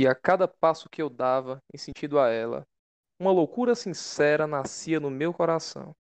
[0.00, 2.66] E a cada passo que eu dava em sentido a ela,
[3.18, 5.94] uma loucura sincera nascia no meu coração.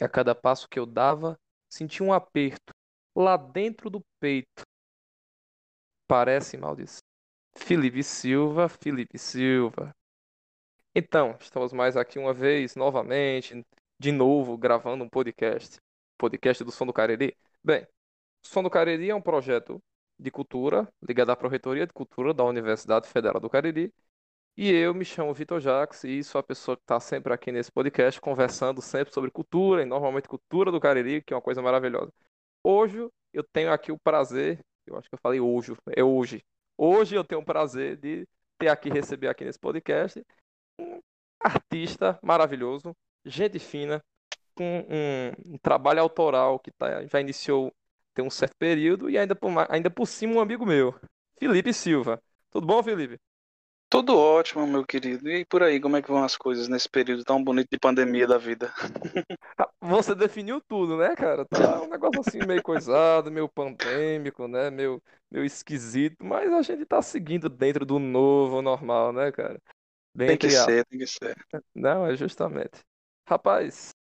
[0.00, 1.38] E a cada passo que eu dava,
[1.70, 2.72] sentia um aperto
[3.14, 4.62] lá dentro do peito.
[6.08, 7.02] Parece maldição.
[7.54, 9.94] Felipe Silva, Felipe Silva.
[10.94, 13.62] Então, estamos mais aqui uma vez, novamente,
[14.00, 15.76] de novo, gravando um podcast.
[16.16, 17.36] Podcast do Som do Cariri.
[17.62, 19.78] Bem, o Som do Cariri é um projeto
[20.24, 23.92] de cultura ligado à Proreitoria de Cultura da Universidade Federal do Cariri.
[24.56, 27.70] E eu me chamo Vitor Jacques e sou a pessoa que está sempre aqui nesse
[27.72, 32.12] podcast, conversando sempre sobre cultura, e normalmente cultura do Cariri, que é uma coisa maravilhosa.
[32.62, 36.44] Hoje eu tenho aqui o prazer, eu acho que eu falei hoje, é hoje,
[36.76, 38.26] Hoje eu tenho o prazer de
[38.58, 40.24] ter aqui, receber aqui nesse podcast,
[40.78, 41.00] um
[41.38, 44.02] artista maravilhoso, gente fina,
[44.56, 47.72] com um, um trabalho autoral que tá, já iniciou
[48.14, 50.94] tem um certo período e ainda por, ainda por cima um amigo meu,
[51.38, 52.22] Felipe Silva.
[52.50, 53.18] Tudo bom, Felipe?
[53.94, 55.30] Tudo ótimo, meu querido.
[55.30, 58.26] E por aí, como é que vão as coisas nesse período tão bonito de pandemia
[58.26, 58.72] da vida?
[59.56, 61.44] Ah, você definiu tudo, né, cara?
[61.44, 64.68] Tá um negócio assim meio coisado, meio pandêmico, né?
[64.68, 69.62] Meio, meio esquisito, mas a gente tá seguindo dentro do novo normal, né, cara?
[70.12, 71.36] Bem tem que ser, tem que ser.
[71.72, 72.80] Não, é justamente.
[73.28, 73.94] Rapaz,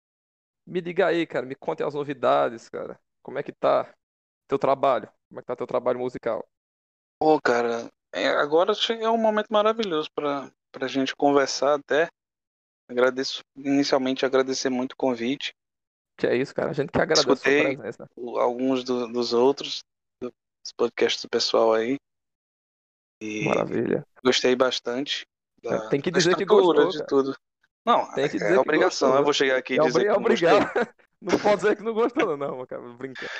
[0.66, 2.98] me diga aí, cara, me conte as novidades, cara.
[3.22, 3.92] Como é que tá
[4.52, 5.08] teu trabalho?
[5.28, 6.46] Como é que tá teu trabalho musical?
[7.18, 12.08] Pô, cara, é, agora chega um momento maravilhoso para a gente conversar até.
[12.88, 15.54] Agradeço, inicialmente agradecer muito o convite.
[16.18, 16.70] Que é isso, cara.
[16.70, 18.06] A gente que agradece Escutei presença.
[18.38, 19.82] alguns do, dos outros,
[20.20, 21.96] dos podcasts do pessoal aí.
[23.22, 24.04] E Maravilha.
[24.22, 25.24] Gostei bastante.
[25.62, 27.34] Da, Tem que dizer que gostou, de tudo.
[27.86, 29.08] Não, Tem que é dizer é, obrigação.
[29.08, 29.20] Gostou.
[29.20, 30.66] Eu vou chegar aqui e é dizer é obrigado.
[31.22, 32.82] Não pode dizer que não gostou, não, cara.
[32.94, 33.30] Brinca.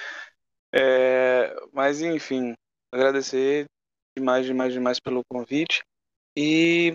[0.75, 2.55] É, mas enfim,
[2.92, 3.67] agradecer
[4.17, 5.83] demais, demais, demais pelo convite.
[6.37, 6.95] E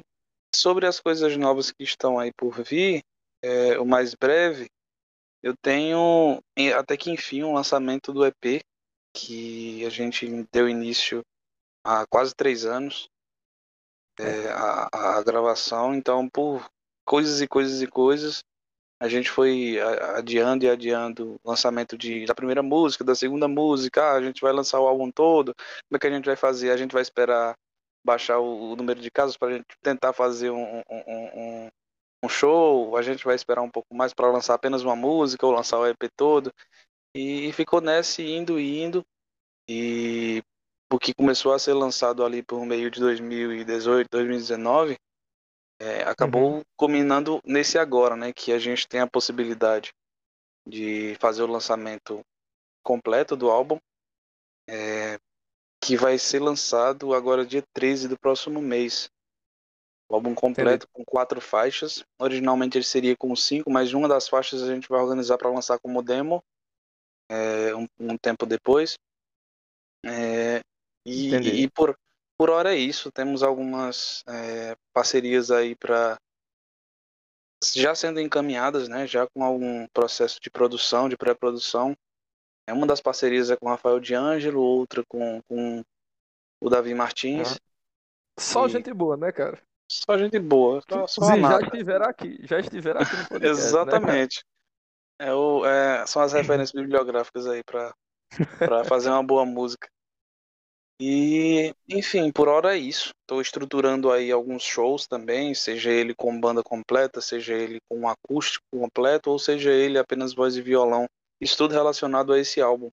[0.54, 3.04] sobre as coisas novas que estão aí por vir,
[3.42, 4.68] é, o mais breve,
[5.44, 6.42] eu tenho
[6.78, 8.62] até que enfim um lançamento do EP
[9.16, 11.22] que a gente deu início
[11.84, 13.08] há quase três anos
[14.20, 15.94] é, a, a gravação.
[15.94, 16.68] Então, por
[17.06, 18.44] coisas e coisas e coisas,
[19.00, 19.80] a gente foi
[20.16, 24.42] adiando e adiando o lançamento de, da primeira música, da segunda música, ah, a gente
[24.42, 26.72] vai lançar o álbum todo, como é que a gente vai fazer?
[26.72, 27.56] A gente vai esperar
[28.04, 31.70] baixar o, o número de casos para a gente tentar fazer um, um, um,
[32.24, 35.52] um, show, a gente vai esperar um pouco mais para lançar apenas uma música ou
[35.52, 36.52] lançar o EP todo.
[37.14, 39.06] E, ficou nesse indo e indo.
[39.70, 40.42] E
[40.92, 44.98] o que começou a ser lançado ali por meio de 2018, 2019,
[45.80, 46.62] é, acabou uhum.
[46.76, 48.34] culminando nesse agora, né?
[48.34, 49.94] Que a gente tem a possibilidade
[50.68, 52.22] de fazer o lançamento
[52.84, 53.80] completo do álbum,
[54.68, 55.18] é,
[55.82, 59.10] que vai ser lançado agora dia 13 do próximo mês.
[60.10, 60.92] O álbum completo Entendi.
[60.94, 62.04] com quatro faixas.
[62.20, 65.78] Originalmente ele seria com cinco, mas uma das faixas a gente vai organizar para lançar
[65.80, 66.42] como demo
[67.30, 68.98] é, um, um, tempo depois.
[70.06, 70.62] É,
[71.06, 71.98] e, e, por,
[72.38, 73.12] por hora é isso.
[73.12, 76.20] Temos algumas é, parcerias aí para
[77.76, 79.08] já sendo encaminhadas, né?
[79.08, 81.98] Já com algum processo de produção, de pré-produção.
[82.68, 85.84] É uma das parcerias é com o Rafael D'Angelo, outra com, com
[86.62, 87.54] o Davi Martins.
[87.54, 87.60] Ah.
[88.40, 88.70] Só e...
[88.70, 89.62] gente boa, né, cara?
[89.90, 90.82] Só gente boa.
[90.88, 94.44] Só, só Sim, já estiveram aqui, já estiveram aqui no podcast, né, Exatamente.
[95.20, 99.88] Né, é o, é, são as referências bibliográficas aí para fazer uma boa música.
[101.00, 103.12] E, enfim, por hora é isso.
[103.22, 108.08] Estou estruturando aí alguns shows também, seja ele com banda completa, seja ele com um
[108.08, 111.06] acústico completo, ou seja ele apenas voz e violão.
[111.40, 112.90] Isso tudo relacionado a esse álbum.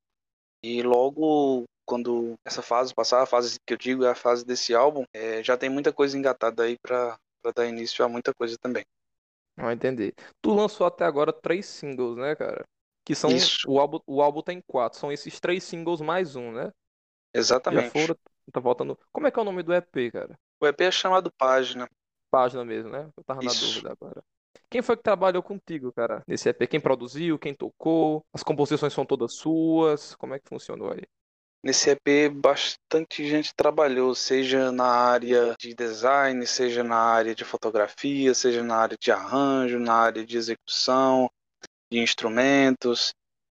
[0.62, 4.74] E logo quando essa fase passar, a fase que eu digo é a fase desse
[4.74, 7.18] álbum, é, já tem muita coisa engatada aí para
[7.54, 8.84] dar início a muita coisa também.
[9.56, 10.12] Não entendi.
[10.42, 12.64] Tu lançou até agora três singles, né, cara?
[13.04, 13.30] Que são.
[13.30, 13.58] Isso.
[13.68, 14.98] O álbum, o álbum tem quatro.
[14.98, 16.72] São esses três singles mais um, né?
[17.34, 17.90] Exatamente.
[17.90, 18.16] Foram,
[18.52, 18.98] tá voltando.
[19.12, 20.38] Como é que é o nome do EP, cara?
[20.60, 21.88] O EP é chamado Página.
[22.30, 23.10] Página mesmo, né?
[23.16, 23.60] Eu tava Isso.
[23.60, 24.22] na dúvida agora.
[24.70, 26.66] Quem foi que trabalhou contigo, cara, nesse EP?
[26.68, 28.24] Quem produziu, quem tocou?
[28.32, 30.14] As composições são todas suas?
[30.16, 31.02] Como é que funcionou aí?
[31.62, 38.34] Nesse EP, bastante gente trabalhou, seja na área de design, seja na área de fotografia,
[38.34, 41.30] seja na área de arranjo, na área de execução,
[41.90, 43.14] de instrumentos,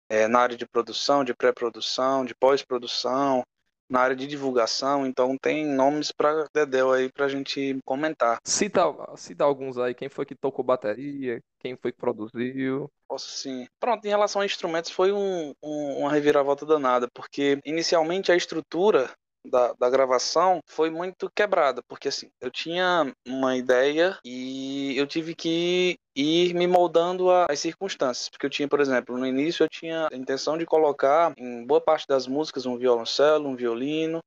[0.09, 3.44] é, na área de produção, de pré-produção, de pós-produção,
[3.89, 8.39] na área de divulgação, então tem nomes para Dedel aí para a gente comentar.
[8.44, 8.81] Cita,
[9.16, 12.89] cita alguns aí, quem foi que tocou bateria, quem foi que produziu.
[13.07, 13.68] Posso sim.
[13.80, 19.10] Pronto, em relação a instrumentos foi um, um, uma reviravolta danada, porque inicialmente a estrutura
[19.50, 25.34] da, da gravação foi muito quebrada, porque assim, eu tinha uma ideia e eu tive
[25.34, 30.07] que ir me moldando às circunstâncias, porque eu tinha, por exemplo, no início eu tinha
[30.11, 34.19] a intenção de colocar em boa parte das músicas um violoncelo, um violino,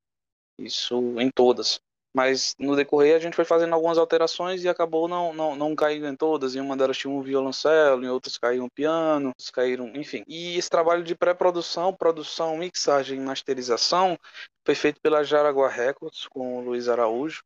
[0.57, 1.79] isso em todas
[2.13, 6.07] mas no decorrer a gente foi fazendo algumas alterações e acabou não, não, não caindo
[6.07, 6.55] em todas.
[6.55, 10.23] Em uma delas tinha um violoncelo, em outras caiu um piano, caíram, enfim.
[10.27, 14.17] E esse trabalho de pré-produção, produção, mixagem e masterização
[14.65, 17.41] foi feito pela Jaraguá Records com o Luiz Araújo.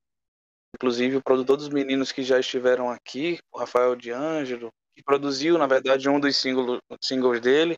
[0.75, 5.57] Inclusive o produtor dos meninos que já estiveram aqui, o Rafael de Ângelo, que produziu,
[5.57, 7.77] na verdade, um dos singles, singles dele,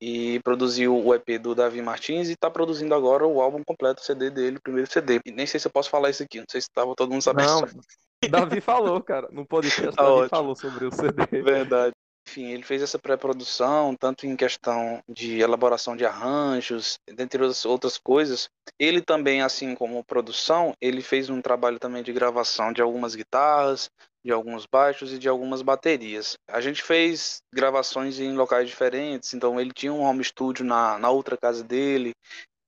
[0.00, 4.04] e produziu o EP do Davi Martins e tá produzindo agora o álbum completo, o
[4.04, 5.20] CD dele, o primeiro CD.
[5.24, 7.22] E nem sei se eu posso falar isso aqui, não sei se tava todo mundo
[7.22, 7.48] sabendo.
[7.48, 10.28] Não, Davi falou, cara, no podcast Tá Davi ótimo.
[10.28, 11.42] falou sobre o CD.
[11.42, 11.94] Verdade.
[12.26, 18.48] Enfim, ele fez essa pré-produção, tanto em questão de elaboração de arranjos, dentre outras- coisas.
[18.78, 23.90] Ele também, assim como produção, ele fez um trabalho também de gravação de algumas guitarras,
[24.24, 26.36] de alguns baixos e de algumas baterias.
[26.48, 31.10] A gente fez gravações em locais diferentes, então ele tinha um home studio na, na
[31.10, 32.12] outra casa dele,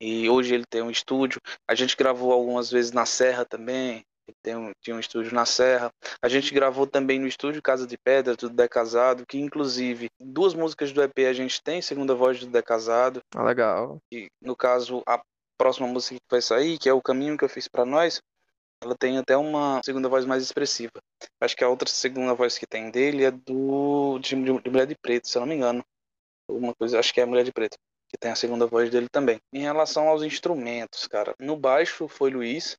[0.01, 1.41] e hoje ele tem um estúdio.
[1.69, 4.05] A gente gravou algumas vezes na Serra também,
[4.43, 5.91] tem um, tinha um estúdio na Serra.
[6.23, 10.93] A gente gravou também no estúdio Casa de Pedra, do Decasado, que inclusive duas músicas
[10.93, 13.99] do EP a gente tem, segunda voz do Decasado, Ah, legal.
[14.13, 15.21] e no caso a
[15.59, 18.21] próxima música que vai sair, que é O Caminho que eu fiz para nós,
[18.83, 20.93] ela tem até uma segunda voz mais expressiva.
[21.41, 24.95] Acho que a outra segunda voz que tem dele é do de, de- Mulher de
[25.01, 25.83] Preto, se eu não me engano.
[26.51, 27.77] Alguma coisa, acho que é Mulher de Preto,
[28.11, 29.39] que tem a segunda voz dele também.
[29.53, 32.77] Em relação aos instrumentos, cara, no baixo foi Luiz,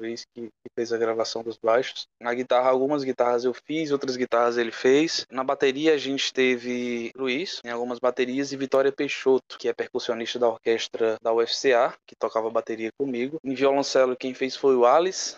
[0.00, 2.06] Luiz que, que fez a gravação dos baixos.
[2.20, 5.26] Na guitarra, algumas guitarras eu fiz, outras guitarras ele fez.
[5.30, 10.38] Na bateria a gente teve Luiz, em algumas baterias, e Vitória Peixoto, que é percussionista
[10.38, 13.38] da orquestra da UFCA, que tocava bateria comigo.
[13.44, 15.36] Em violoncelo, quem fez foi o Alice,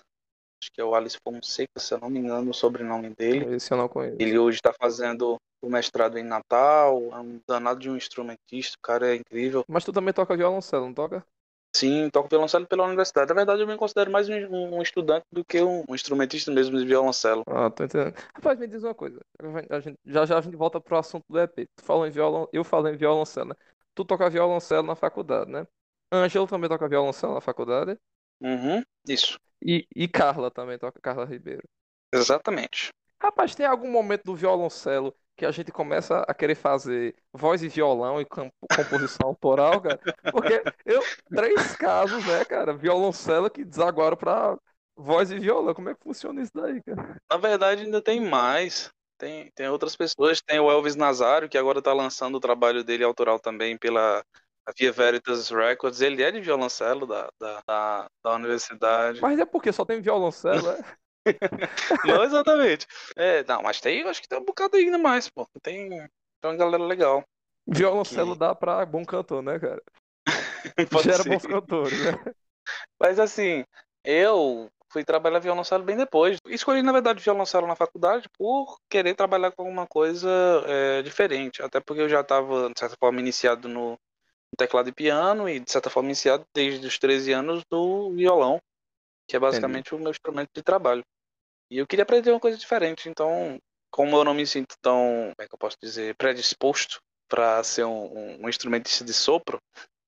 [0.62, 3.56] acho que é o Alice Fonseca, se eu não me engano, o sobrenome dele.
[3.56, 4.16] Esse eu não conheço.
[4.18, 8.82] Ele hoje está fazendo o mestrado em Natal, é um danado de um instrumentista, o
[8.82, 9.64] cara é incrível.
[9.68, 11.24] Mas tu também toca violoncelo, não toca?
[11.74, 13.28] Sim, toco violoncelo pela universidade.
[13.30, 14.34] Na verdade, eu me considero mais um,
[14.76, 17.46] um estudante do que um, um instrumentista mesmo de violoncelo.
[17.46, 18.14] Ah, tô entendendo.
[18.34, 19.20] Rapaz, me diz uma coisa.
[19.70, 21.66] A gente, já já a gente volta pro assunto do EP.
[21.74, 23.54] Tu falou em violon, eu falei em violoncelo, né?
[23.94, 25.66] Tu toca violoncelo na faculdade, né?
[26.12, 27.98] Ângelo também toca violoncelo na faculdade.
[28.40, 31.66] Uhum, isso, E, e Carla também toca, Carla Ribeiro.
[32.12, 32.90] exatamente.
[33.22, 37.68] Rapaz, tem algum momento do violoncelo que a gente começa a querer fazer voz e
[37.68, 39.98] violão e composição autoral, cara?
[40.30, 41.02] Porque eu,
[41.34, 42.74] três casos, né, cara?
[42.74, 44.58] Violoncelo que desaguaram pra
[44.94, 45.72] voz e violão.
[45.72, 47.16] Como é que funciona isso daí, cara?
[47.30, 48.90] Na verdade, ainda tem mais.
[49.16, 50.42] Tem, tem outras pessoas.
[50.42, 54.22] Tem o Elvis Nazário, que agora está lançando o trabalho dele autoral também pela
[54.78, 56.02] Via Veritas Records.
[56.02, 59.22] Ele é de violoncelo da, da, da, da universidade.
[59.22, 60.84] Mas é porque só tem violoncelo, é?
[62.04, 62.86] Não exatamente.
[63.16, 65.46] É, não, mas tem, acho que tem um bocado ainda mais, pô.
[65.62, 66.08] Tem, tem
[66.44, 67.24] uma galera legal.
[67.66, 69.82] Violoncelo Que- dá pra bom cantor, né, cara?
[71.04, 71.28] Gera ser.
[71.28, 72.12] bons cantores, né?
[72.98, 73.64] Mas assim,
[74.04, 76.38] eu fui trabalhar violoncelo bem depois.
[76.46, 80.28] Escolhi, na verdade, violoncelo na faculdade por querer trabalhar com alguma coisa
[80.66, 81.62] é, diferente.
[81.62, 83.98] Até porque eu já estava, de certa forma, iniciado no
[84.52, 88.60] no teclado e piano e, de certa forma, iniciado desde os 13 anos do violão,
[89.28, 91.04] que é basicamente o meu instrumento de trabalho.
[91.70, 93.08] E eu queria aprender uma coisa diferente.
[93.08, 93.58] Então,
[93.90, 97.84] como eu não me sinto tão, como é que eu posso dizer, predisposto para ser
[97.84, 99.58] um, um, um instrumentista de sopro,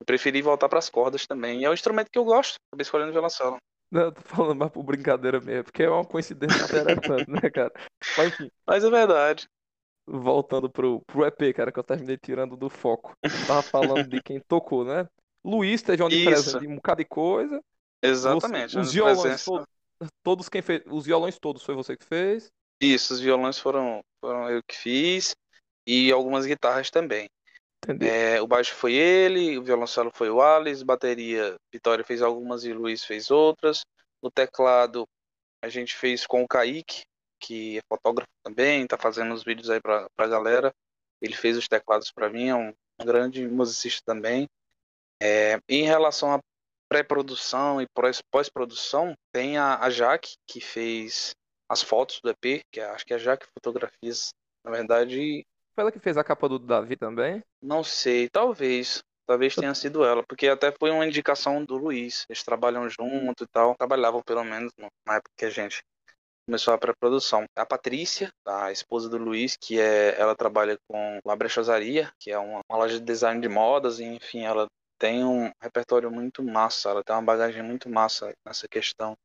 [0.00, 1.60] eu preferi voltar para as cordas também.
[1.60, 3.56] E é um instrumento que eu gosto, acabei escolhendo violoncelo.
[3.90, 7.72] Não, eu tô falando mais por brincadeira mesmo, porque é uma coincidência interessante, né, cara?
[8.16, 9.46] Mas enfim, Mas é verdade.
[10.06, 13.12] voltando pro, pro EP, cara, que eu terminei tirando do foco.
[13.46, 15.06] Tava falando de quem tocou, né?
[15.44, 17.62] Luiz teve onde presente um bocado de coisa.
[18.02, 18.78] Exatamente.
[18.78, 19.66] Os a violões todos,
[20.22, 22.50] todos quem fez, os violões todos foi você que fez.
[22.80, 25.34] Isso, os violões foram, foram eu que fiz
[25.86, 27.28] e algumas guitarras também.
[28.00, 32.72] É, o baixo foi ele, o violoncelo foi o Alice, bateria Vitória fez algumas e
[32.72, 33.82] Luiz fez outras.
[34.20, 35.04] O teclado
[35.60, 37.02] a gente fez com o Kaique,
[37.40, 40.72] que é fotógrafo também, tá fazendo os vídeos aí pra, pra galera.
[41.20, 42.68] Ele fez os teclados para mim, é um,
[43.00, 44.48] um grande musicista também.
[45.20, 46.40] É, em relação à
[46.92, 51.32] pré-produção e pós- pós-produção, tem a, a Jaque, que fez
[51.68, 54.30] as fotos do EP, que é- acho que é a Jaque Fotografias,
[54.64, 55.42] na verdade,
[55.74, 57.42] Foi ela que fez a capa do Davi também.
[57.62, 59.02] não sei, talvez.
[59.26, 62.26] Talvez tenha sido ela, porque até foi uma indicação do Luiz.
[62.28, 63.74] Eles trabalham junto e tal.
[63.76, 65.80] Trabalhavam pelo menos no- na época que a gente
[66.44, 67.44] começou a pré-produção.
[67.56, 72.38] A Patrícia, a esposa do Luiz, que é ela trabalha com a Brechosaria, que é
[72.38, 74.66] uma, uma loja de design de modas, e enfim, ela
[75.02, 79.16] tem um repertório muito massa, ela tem uma bagagem muito massa nessa questão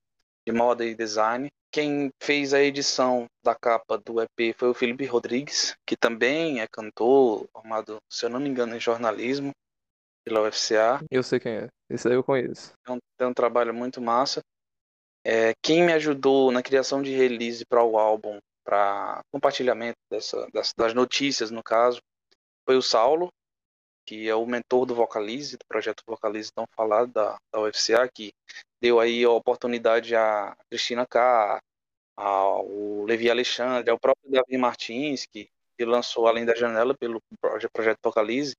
[0.44, 1.52] de moda e design.
[1.72, 6.68] Quem fez a edição da capa do EP foi o Felipe Rodrigues, que também é
[6.68, 9.52] cantor, formado, se eu não me engano, em jornalismo
[10.26, 11.00] pela UFCA.
[11.12, 12.74] Eu sei quem é, esse aí eu conheço.
[12.84, 14.42] Tem um, tem um trabalho muito massa.
[15.24, 20.74] É, quem me ajudou na criação de release para o álbum, para compartilhamento dessa, das,
[20.76, 22.00] das notícias, no caso,
[22.66, 23.30] foi o Saulo,
[24.08, 28.32] que é o mentor do Vocalize, do projeto Vocalize tão falado da, da UFCA, que
[28.82, 31.62] deu aí a oportunidade a Cristina K,
[32.16, 37.22] ao Levi Alexandre, ao próprio Davi Martins, que, que lançou Além da Janela pelo
[37.74, 38.56] projeto Vocalize.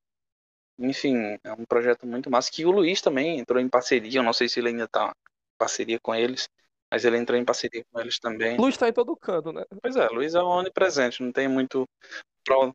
[0.79, 4.35] Enfim, é um projeto muito massa, que o Luiz também entrou em parceria, eu não
[4.35, 6.49] sei se ele ainda está em parceria com eles,
[6.93, 8.57] mas ele entrou em parceria com eles também.
[8.57, 9.65] Luiz está em todo canto, né?
[9.83, 11.89] Pois é, Luiz é onipresente, não tem muito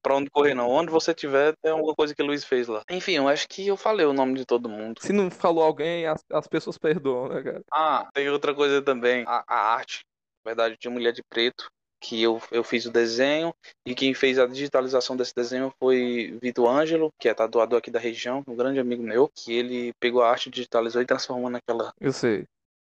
[0.01, 0.69] pra, onde correr, não.
[0.69, 2.83] Onde você tiver, tem alguma coisa que o Luiz fez lá.
[2.89, 5.01] Enfim, eu acho que eu falei o nome de todo mundo.
[5.01, 7.61] Se não falou alguém, as, as pessoas perdoam, né, cara?
[7.71, 9.23] Ah, tem outra coisa também.
[9.27, 10.05] A, a arte,
[10.43, 14.37] na verdade, de Mulher de Preto, que eu, eu fiz o desenho, e quem fez
[14.37, 18.79] a digitalização desse desenho foi Vitor Ângelo, que é tatuador aqui da região, um grande
[18.79, 21.93] amigo meu, que ele pegou a arte, digitalizou e transformou naquela.
[21.99, 22.45] Eu sei.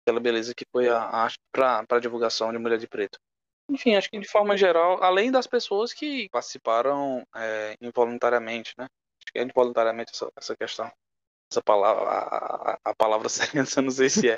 [0.03, 3.19] Aquela beleza que foi a arte para divulgação de Mulher de Preto.
[3.69, 8.85] Enfim, acho que de forma geral, além das pessoas que participaram é, involuntariamente, né?
[8.85, 10.91] Acho que é involuntariamente essa, essa questão.
[11.51, 14.37] Essa palavra, a, a palavra certa, eu não sei se é.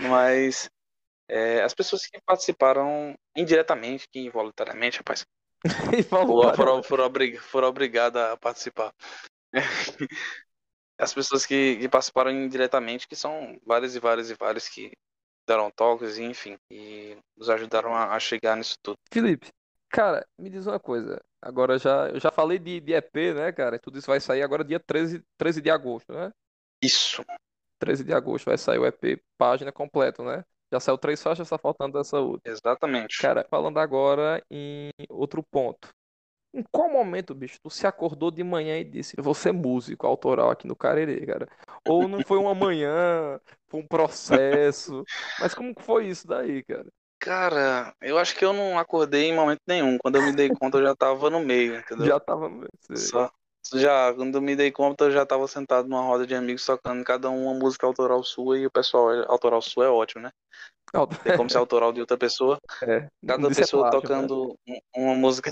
[0.00, 0.70] Mas
[1.28, 5.26] é, as pessoas que participaram indiretamente, que involuntariamente, rapaz,
[6.56, 8.94] foram, foram, obrig, foram obrigadas a participar.
[10.98, 14.92] As pessoas que, que participaram indiretamente, que são várias e várias e várias que
[15.50, 18.96] deram toques, enfim, e nos ajudaram a, a, chegar nisso tudo.
[19.12, 19.48] Felipe,
[19.88, 21.20] cara, me diz uma coisa.
[21.42, 23.78] Agora já, eu já falei de, de EP, né, cara?
[23.78, 26.30] Tudo isso vai sair agora dia 13, 13 de agosto, né?
[26.82, 27.24] Isso.
[27.80, 30.44] 13 de agosto vai sair o EP página completa, né?
[30.72, 32.52] Já saiu três faixas, tá faltando essa outra.
[32.52, 33.18] Exatamente.
[33.20, 35.88] Cara, falando agora em outro ponto.
[36.52, 40.06] Em qual momento, bicho, tu se acordou de manhã e disse, eu vou ser músico
[40.06, 41.48] autoral aqui no Carerê, cara?
[41.86, 45.04] Ou não foi uma manhã, foi um processo.
[45.38, 46.86] Mas como que foi isso daí, cara?
[47.20, 49.96] Cara, eu acho que eu não acordei em momento nenhum.
[49.98, 52.06] Quando eu me dei conta, eu já tava no meio, entendeu?
[52.06, 52.70] Já tava no meio.
[52.96, 53.30] Só,
[53.74, 57.04] já, quando eu me dei conta, eu já tava sentado numa roda de amigos tocando
[57.04, 60.32] cada um uma música autoral sua e o pessoal, autoral sua é ótimo, né?
[61.26, 62.58] É como se é autoral de outra pessoa.
[62.82, 64.78] É, cada é pessoa é plágio, tocando né?
[64.96, 65.50] uma música.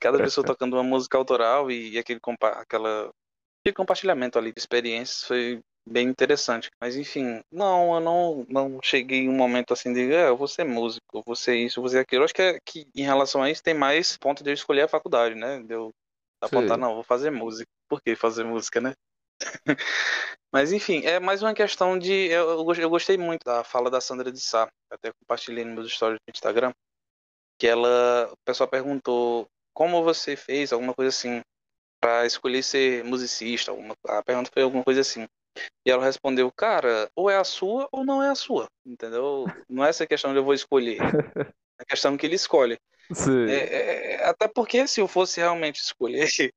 [0.00, 3.10] Cada pessoa tocando uma música autoral e, aquele, compa aquela,
[3.60, 6.70] aquele compartilhamento ali de experiências foi bem interessante.
[6.80, 10.48] Mas enfim, não, eu não, não cheguei em um momento assim de é, eu vou
[10.48, 12.22] ser músico, eu vou ser isso, eu vou ser aquilo.
[12.22, 14.82] Eu acho que, é, que em relação a isso tem mais ponto de eu escolher
[14.82, 15.62] a faculdade, né?
[15.62, 15.90] De eu
[16.40, 17.66] apontar, não, vou fazer música.
[17.88, 18.92] Por que fazer música, né?
[20.52, 22.12] Mas enfim, é mais uma questão de.
[22.12, 26.18] Eu, eu gostei muito da fala da Sandra de Sá, até compartilhei nos meus stories
[26.26, 26.72] do Instagram,
[27.58, 31.40] que ela, o pessoal perguntou como você fez, alguma coisa assim,
[32.00, 35.26] para escolher ser musicista, alguma, a pergunta foi alguma coisa assim.
[35.86, 39.46] E ela respondeu, cara, ou é a sua ou não é a sua, entendeu?
[39.68, 42.78] Não é essa questão de eu vou escolher, é a questão que ele escolhe.
[43.50, 46.28] É, é, até porque se eu fosse realmente escolher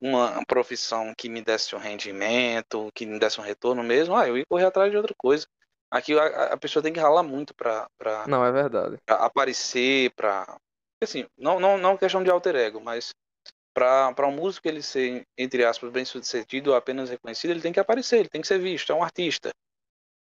[0.00, 4.38] uma profissão que me desse um rendimento, que me desse um retorno mesmo, ah, eu
[4.38, 5.46] ia correr atrás de outra coisa.
[5.90, 8.96] Aqui a, a pessoa tem que ralar muito pra, pra, não, é verdade.
[9.04, 10.46] Pra aparecer, pra.
[11.02, 13.10] Assim, não, não, não questão de alter ego, mas
[13.74, 17.80] para um músico ele ser, entre aspas, bem sucedido ou apenas reconhecido, ele tem que
[17.80, 19.50] aparecer, ele tem que ser visto, é um artista.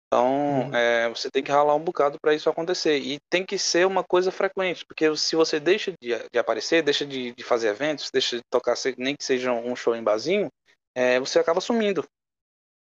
[0.06, 0.74] Então, uhum.
[0.74, 2.98] é, você tem que ralar um bocado para isso acontecer.
[2.98, 7.06] E tem que ser uma coisa frequente, porque se você deixa de, de aparecer, deixa
[7.06, 10.48] de, de, fazer eventos, deixa de tocar, nem que seja um show em barzinho,
[10.96, 12.04] é, você acaba sumindo.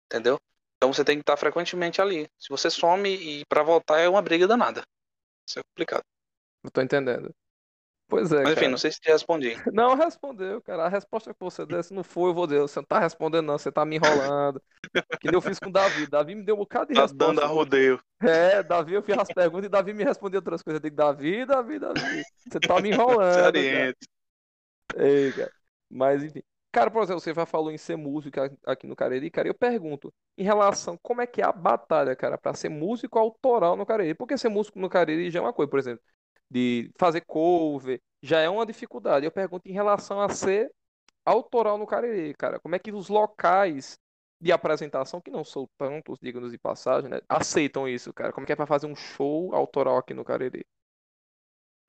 [0.07, 0.39] Entendeu?
[0.81, 2.27] Então você tem que estar frequentemente ali.
[2.39, 4.83] Se você some e para voltar é uma briga danada.
[5.47, 6.03] Isso é complicado.
[6.65, 7.35] Eu tô entendendo.
[8.09, 8.37] Pois é.
[8.43, 8.71] Mas enfim, cara.
[8.71, 9.55] não sei se te respondi.
[9.75, 10.87] Não respondeu, cara.
[10.87, 12.61] A resposta que você desse não foi, eu vou dizer.
[12.61, 13.59] Você não tá respondendo, não.
[13.59, 14.61] Você tá me enrolando.
[15.21, 16.07] que nem eu fiz com o Davi.
[16.09, 17.27] Davi me deu um bocado de tá resposta.
[17.27, 18.01] dando a rodeio.
[18.23, 20.81] É, Davi, eu fiz as perguntas e Davi me respondeu outras coisas.
[20.83, 22.25] Eu digo, Davi, Davi, Davi.
[22.51, 23.55] Você tá me enrolando.
[24.97, 25.53] Ei, cara.
[25.91, 26.43] Mas enfim.
[26.73, 30.15] Cara, por exemplo, você já falou em ser músico aqui no Cariri, cara, eu pergunto,
[30.39, 34.15] em relação, como é que é a batalha, cara, para ser músico autoral no Cariri?
[34.15, 36.03] Porque ser músico no Cariri já é uma coisa, por exemplo,
[36.49, 39.27] de fazer cover, já é uma dificuldade.
[39.27, 40.71] Eu pergunto em relação a ser
[41.25, 43.99] autoral no Cariri, cara, como é que os locais
[44.41, 48.33] de apresentação, que não são tantos, digamos de passagem, né, aceitam isso, cara?
[48.33, 50.65] Como é que é para fazer um show autoral aqui no Cariri?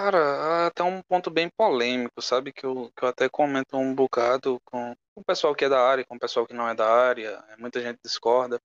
[0.02, 2.52] Cara, até um ponto bem polêmico, sabe?
[2.52, 5.80] Que eu, que eu até comento um bocado com, com o pessoal que é da
[5.80, 8.60] área, com o pessoal que não é da área, muita gente discorda.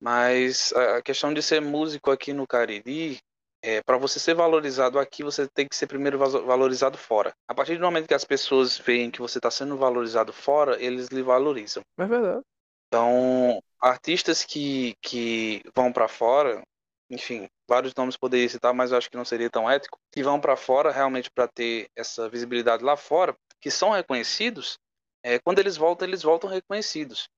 [0.00, 3.18] Mas a questão de ser músico aqui no Cariri,
[3.60, 7.34] é, para você ser valorizado aqui, você tem que ser primeiro valorizado fora.
[7.46, 11.08] A partir do momento que as pessoas veem que você está sendo valorizado fora, eles
[11.08, 11.82] lhe valorizam.
[11.98, 12.40] É verdade.
[12.88, 16.62] Então, artistas que, que vão para fora,
[17.08, 20.40] enfim, vários nomes poderia citar, mas eu acho que não seria tão ético, que vão
[20.40, 24.78] para fora realmente para ter essa visibilidade lá fora, que são reconhecidos,
[25.22, 27.28] é, quando eles voltam, eles voltam reconhecidos.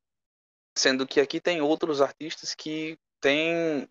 [0.76, 3.88] Sendo que aqui tem outros artistas que têm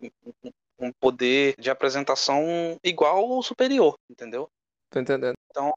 [0.78, 4.48] um poder de apresentação igual ou superior, entendeu?
[4.90, 5.34] Tô entendendo.
[5.50, 5.72] Então,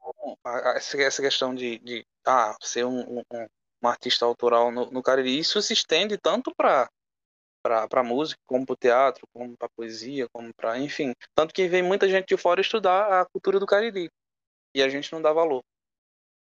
[0.74, 3.46] essa, questão de, de ah, ser um, um,
[3.82, 6.88] um artista autoral no, no Cariri, isso se estende tanto para
[7.62, 11.12] para música, como para o teatro, como para poesia, como para, enfim.
[11.34, 14.08] Tanto que vem muita gente de fora estudar a cultura do Cariri.
[14.74, 15.62] E a gente não dá valor.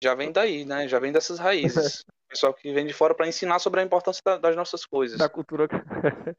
[0.04, 0.88] Já vem daí, né?
[0.88, 2.04] Já vem dessas raízes.
[2.28, 5.20] Pessoal que vem de fora para ensinar sobre a importância da, das nossas coisas.
[5.20, 5.68] Da cultura.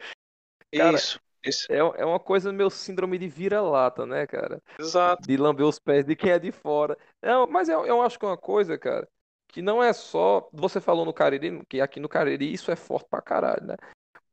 [0.75, 1.21] Cara, isso.
[1.45, 1.71] Isso.
[1.71, 4.62] É, é uma coisa meu síndrome de vira-lata, né, cara?
[4.78, 5.23] Exato.
[5.28, 6.97] De lamber os pés de quem é de fora.
[7.23, 9.07] Não, mas eu, eu acho que é uma coisa, cara,
[9.49, 10.49] que não é só.
[10.52, 13.76] Você falou no Cariri, que aqui no Cariri isso é forte pra caralho, né?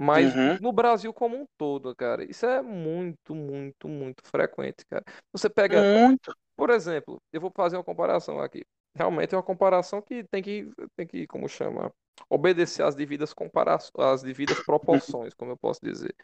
[0.02, 0.58] Mas uhum.
[0.60, 5.04] no Brasil como um todo, cara, isso é muito, muito, muito frequente, cara.
[5.32, 5.80] Você pega.
[5.80, 6.36] Muito.
[6.56, 8.64] Por exemplo, eu vou fazer uma comparação aqui.
[8.96, 11.94] Realmente é uma comparação que tem que, tem que como chama?
[12.28, 16.16] Obedecer às devidas comparações, às devidas proporções, como eu posso dizer.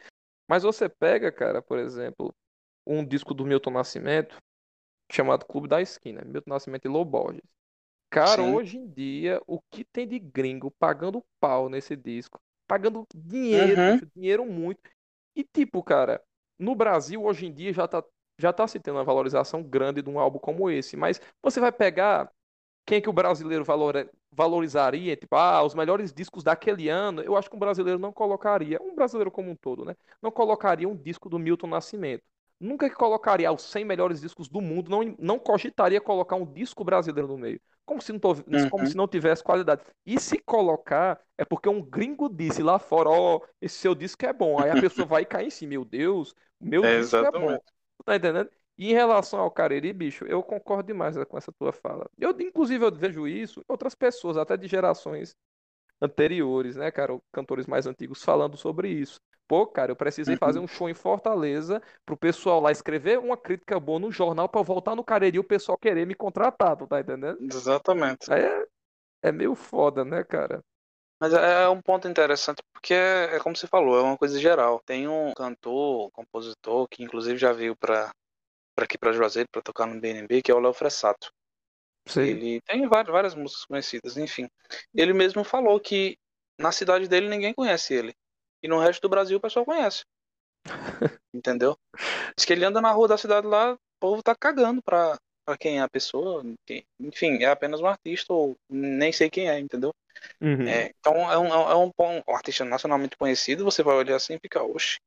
[0.50, 2.34] Mas você pega, cara, por exemplo,
[2.84, 4.36] um disco do Milton Nascimento,
[5.10, 7.42] chamado Clube da Esquina, Milton Nascimento e Lô Borges.
[8.10, 8.54] Cara, Sim.
[8.54, 12.40] hoje em dia, o que tem de gringo pagando pau nesse disco?
[12.68, 14.00] Pagando dinheiro, uhum.
[14.14, 14.80] dinheiro muito.
[15.34, 16.22] E tipo, cara,
[16.58, 18.04] no Brasil, hoje em dia, já tá,
[18.38, 20.96] já tá se tendo uma valorização grande de um álbum como esse.
[20.96, 22.30] Mas você vai pegar
[22.84, 27.50] quem que o brasileiro valor, valorizaria, tipo, ah, os melhores discos daquele ano, eu acho
[27.50, 29.94] que um brasileiro não colocaria, um brasileiro como um todo, né?
[30.22, 32.22] Não colocaria um disco do Milton Nascimento.
[32.60, 36.82] Nunca que colocaria os 100 melhores discos do mundo, não, não cogitaria colocar um disco
[36.82, 37.60] brasileiro no meio.
[37.88, 38.68] Como se, não, uhum.
[38.68, 39.80] como se não tivesse qualidade.
[40.04, 44.26] E se colocar, é porque um gringo disse lá fora, ó, oh, esse seu disco
[44.26, 44.60] é bom.
[44.60, 47.52] Aí a pessoa vai cair em si, meu Deus, meu é disco exatamente.
[47.52, 47.62] é bom.
[48.04, 48.50] Tá entendendo?
[48.76, 52.06] E em relação ao Cariri, bicho, eu concordo demais com essa tua fala.
[52.18, 55.34] Eu, inclusive, eu vejo isso outras pessoas, até de gerações
[55.98, 57.18] anteriores, né, cara?
[57.32, 59.18] Cantores mais antigos falando sobre isso.
[59.48, 60.38] Pô, cara, eu precisei uhum.
[60.38, 64.60] fazer um show em Fortaleza pro pessoal lá escrever uma crítica boa no jornal para
[64.60, 67.38] voltar no Cariri e o pessoal querer me contratar, tu tá entendendo?
[67.40, 68.30] Exatamente.
[68.30, 68.66] É,
[69.22, 70.62] é meio foda, né, cara?
[71.18, 74.38] Mas é, é um ponto interessante porque é, é como você falou, é uma coisa
[74.38, 74.82] geral.
[74.84, 78.12] Tem um cantor, compositor que inclusive já veio para
[78.76, 81.32] para aqui para Juazeiro para tocar no BNB, que é o Léo Fressato.
[82.06, 82.20] Sim.
[82.20, 84.48] Ele tem várias, várias músicas conhecidas, enfim.
[84.94, 86.16] Ele mesmo falou que
[86.56, 88.14] na cidade dele ninguém conhece ele.
[88.62, 90.04] E no resto do Brasil o pessoal conhece.
[91.32, 91.76] Entendeu?
[92.36, 95.56] Diz que ele anda na rua da cidade lá, o povo tá cagando pra, pra
[95.56, 96.42] quem é a pessoa.
[96.66, 99.92] Quem, enfim, é apenas um artista ou nem sei quem é, entendeu?
[100.40, 100.66] Uhum.
[100.66, 104.40] É, então é um, é um, um, artista nacionalmente conhecido, você vai olhar assim e
[104.40, 104.98] fica, oxe.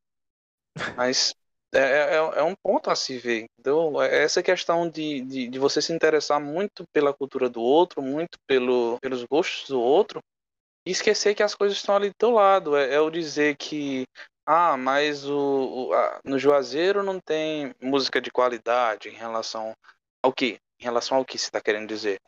[0.97, 1.35] Mas
[1.73, 3.45] é, é, é, um ponto a se ver.
[3.59, 4.01] Entendeu?
[4.01, 8.37] É essa questão de, de, de, você se interessar muito pela cultura do outro, muito
[8.47, 10.21] pelo, pelos gostos do outro,
[10.85, 12.75] e esquecer que as coisas estão ali do teu lado.
[12.75, 14.05] É, é o dizer que,
[14.45, 19.73] ah, mas o, o a, no Juazeiro não tem música de qualidade em relação
[20.23, 20.59] ao que?
[20.79, 22.19] Em relação ao que você está querendo dizer?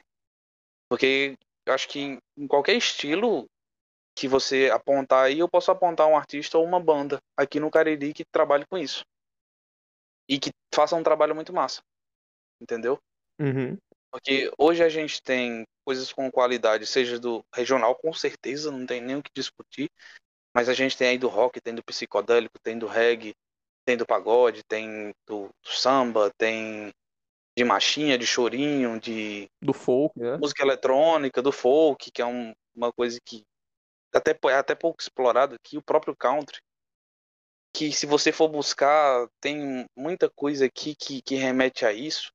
[0.90, 1.36] Porque
[1.66, 3.48] eu acho que em, em qualquer estilo
[4.16, 8.14] que você apontar aí, eu posso apontar um artista ou uma banda aqui no Cariri
[8.14, 9.04] que trabalhe com isso
[10.30, 11.82] e que façam um trabalho muito massa.
[12.62, 13.00] Entendeu?
[13.40, 13.78] Uhum.
[14.14, 19.02] Porque hoje a gente tem coisas com qualidade, seja do regional, com certeza, não tem
[19.02, 19.90] nem o que discutir.
[20.56, 23.34] Mas a gente tem aí do rock, tem do psicodélico, tem do reggae,
[23.84, 26.94] tem do pagode, tem do, do samba, tem
[27.58, 29.50] de machinha, de chorinho, de.
[29.60, 30.38] Do folk, né?
[30.38, 33.44] Música eletrônica, do folk, que é um, uma coisa que
[34.14, 36.62] até, é até pouco explorado aqui, o próprio country
[37.76, 42.32] que se você for buscar, tem muita coisa aqui que, que remete a isso.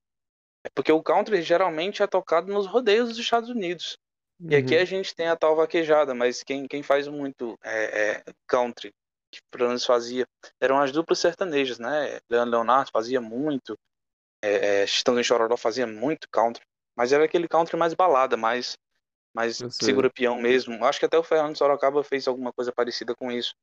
[0.65, 3.99] É porque o country geralmente é tocado nos rodeios dos Estados Unidos.
[4.41, 4.51] Uhum.
[4.51, 4.83] E aqui uhum.
[4.83, 8.93] a gente tem a tal vaquejada, mas quem, quem faz muito é, é country,
[9.31, 10.27] que pelo menos fazia,
[10.61, 12.19] eram as duplas sertanejas, né?
[12.31, 13.79] Leandro Leonardo fazia muito,
[14.43, 16.63] é, é, Chitão Chororó fazia muito country,
[16.97, 18.77] mas era aquele country mais balada, mais,
[19.35, 20.85] mais segura peão mesmo.
[20.85, 23.55] Acho que até o Fernando Sorocaba fez alguma coisa parecida com isso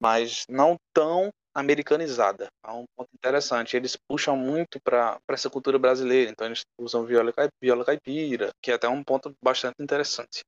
[0.00, 2.48] mas não tão americanizada.
[2.64, 3.76] É um ponto interessante.
[3.76, 8.74] Eles puxam muito para essa cultura brasileira, então eles usam viola, viola caipira, que é
[8.74, 10.44] até um ponto bastante interessante.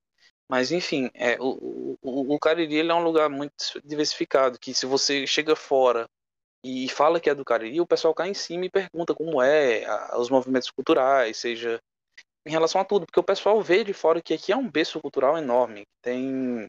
[0.50, 3.52] Mas enfim, é, o, o, o Cariri ele é um lugar muito
[3.84, 6.06] diversificado, que se você chega fora
[6.64, 9.84] e fala que é do Cariri, o pessoal cai em cima e pergunta como é
[9.87, 11.78] a, os movimentos culturais, seja
[12.46, 15.00] em relação a tudo, porque o pessoal vê de fora que aqui é um berço
[15.00, 16.66] cultural enorme, tem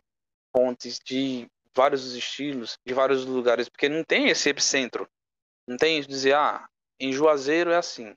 [0.53, 1.47] pontes de
[1.79, 5.09] vários estilos, de vários lugares, porque não tem esse epicentro.
[5.65, 6.67] Não tem dizer, ah,
[6.99, 8.13] em Juazeiro é assim.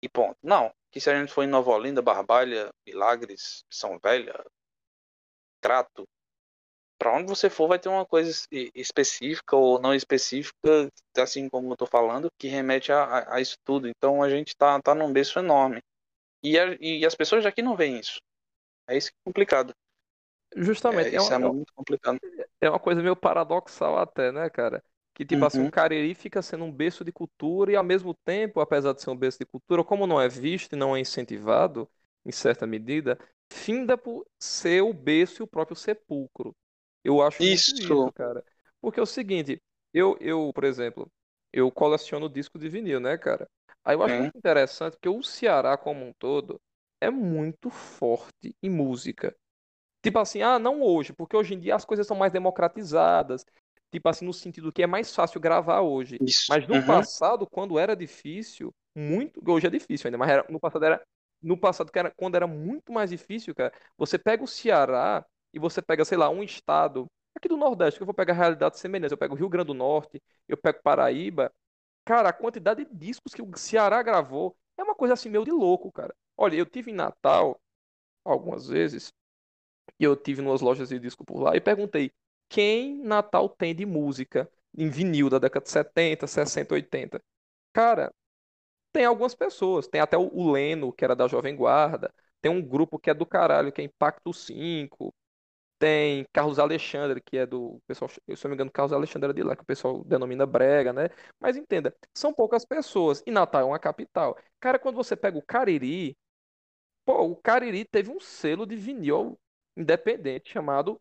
[0.00, 0.36] E ponto.
[0.40, 0.72] Não.
[0.92, 4.44] Que se a gente for em Nova Olinda, Barbalha, Milagres, São Velha,
[5.60, 6.06] Crato,
[6.96, 8.30] para onde você for vai ter uma coisa
[8.74, 13.56] específica ou não específica, assim como eu tô falando, que remete a, a, a isso
[13.64, 13.88] tudo.
[13.88, 15.82] Então a gente tá, tá num berço enorme.
[16.44, 18.20] E, a, e as pessoas daqui não veem isso.
[18.88, 19.74] É isso que é complicado.
[20.56, 21.10] Justamente.
[21.10, 22.18] É, é isso é, é muito complicado.
[22.60, 24.82] É uma coisa meio paradoxal até, né, cara?
[25.14, 25.70] Que, tipo assim, o uhum.
[25.70, 29.16] Cariri fica sendo um berço de cultura e, ao mesmo tempo, apesar de ser um
[29.16, 31.88] berço de cultura, como não é visto e não é incentivado,
[32.24, 33.18] em certa medida,
[33.52, 36.54] finda por ser o berço e o próprio sepulcro.
[37.02, 38.44] Eu acho isso, isso cara.
[38.80, 39.60] Porque é o seguinte,
[39.92, 41.10] eu, eu, por exemplo,
[41.52, 43.48] eu coleciono disco de vinil, né, cara?
[43.84, 44.20] Aí eu acho é.
[44.20, 46.60] muito interessante porque o Ceará como um todo
[47.00, 49.34] é muito forte em música.
[50.02, 53.44] Tipo assim, ah, não hoje, porque hoje em dia as coisas são mais democratizadas.
[53.90, 56.18] Tipo assim, no sentido que é mais fácil gravar hoje.
[56.20, 56.46] Isso.
[56.48, 56.86] Mas no uhum.
[56.86, 59.40] passado, quando era difícil, muito.
[59.46, 61.02] Hoje é difícil ainda, mas era, no passado era.
[61.40, 65.58] No passado, que era, quando era muito mais difícil, cara, você pega o Ceará e
[65.58, 67.06] você pega, sei lá, um estado
[67.36, 69.12] aqui do Nordeste, que eu vou pegar realidades semelhantes.
[69.12, 71.52] Eu pego o Rio Grande do Norte, eu pego Paraíba.
[72.04, 75.52] Cara, a quantidade de discos que o Ceará gravou é uma coisa assim meio de
[75.52, 76.14] louco, cara.
[76.36, 77.60] Olha, eu tive em Natal
[78.24, 79.12] algumas vezes
[79.98, 82.12] e eu tive umas lojas de disco por lá e perguntei
[82.48, 87.22] quem Natal tem de música em vinil da década de 70, 60, 80.
[87.72, 88.12] Cara,
[88.92, 89.88] tem algumas pessoas.
[89.88, 92.12] Tem até o Leno, que era da Jovem Guarda.
[92.40, 95.14] Tem um grupo que é do caralho, que é Impacto 5.
[95.78, 99.32] Tem Carlos Alexandre, que é do pessoal, se eu não me engano, Carlos Alexandre é
[99.34, 101.08] de lá, que o pessoal denomina brega, né?
[101.40, 103.22] Mas entenda, são poucas pessoas.
[103.26, 104.36] E Natal é uma capital.
[104.60, 106.16] Cara, quando você pega o Cariri,
[107.04, 109.38] pô, o Cariri teve um selo de vinil
[109.78, 111.00] independente chamado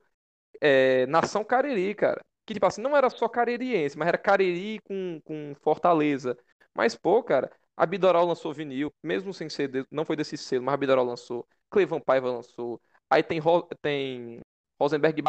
[0.62, 2.24] é, Nação Cariri, cara.
[2.46, 6.38] Que, tipo assim, não era só caririense, mas era Cariri com, com Fortaleza.
[6.74, 10.64] Mas, pô, cara, a Bidoral lançou vinil, mesmo sem ser, de, não foi desse selo,
[10.64, 11.46] mas a Bidoral lançou.
[11.70, 12.82] Clevan Paiva lançou.
[13.10, 13.42] Aí tem,
[13.82, 14.40] tem
[14.80, 15.22] Rosenberg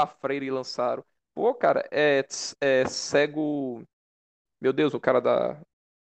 [0.42, 1.04] e lançaram.
[1.34, 2.24] Pô, cara, é,
[2.60, 3.82] é cego.
[4.60, 5.60] Meu Deus, o cara da.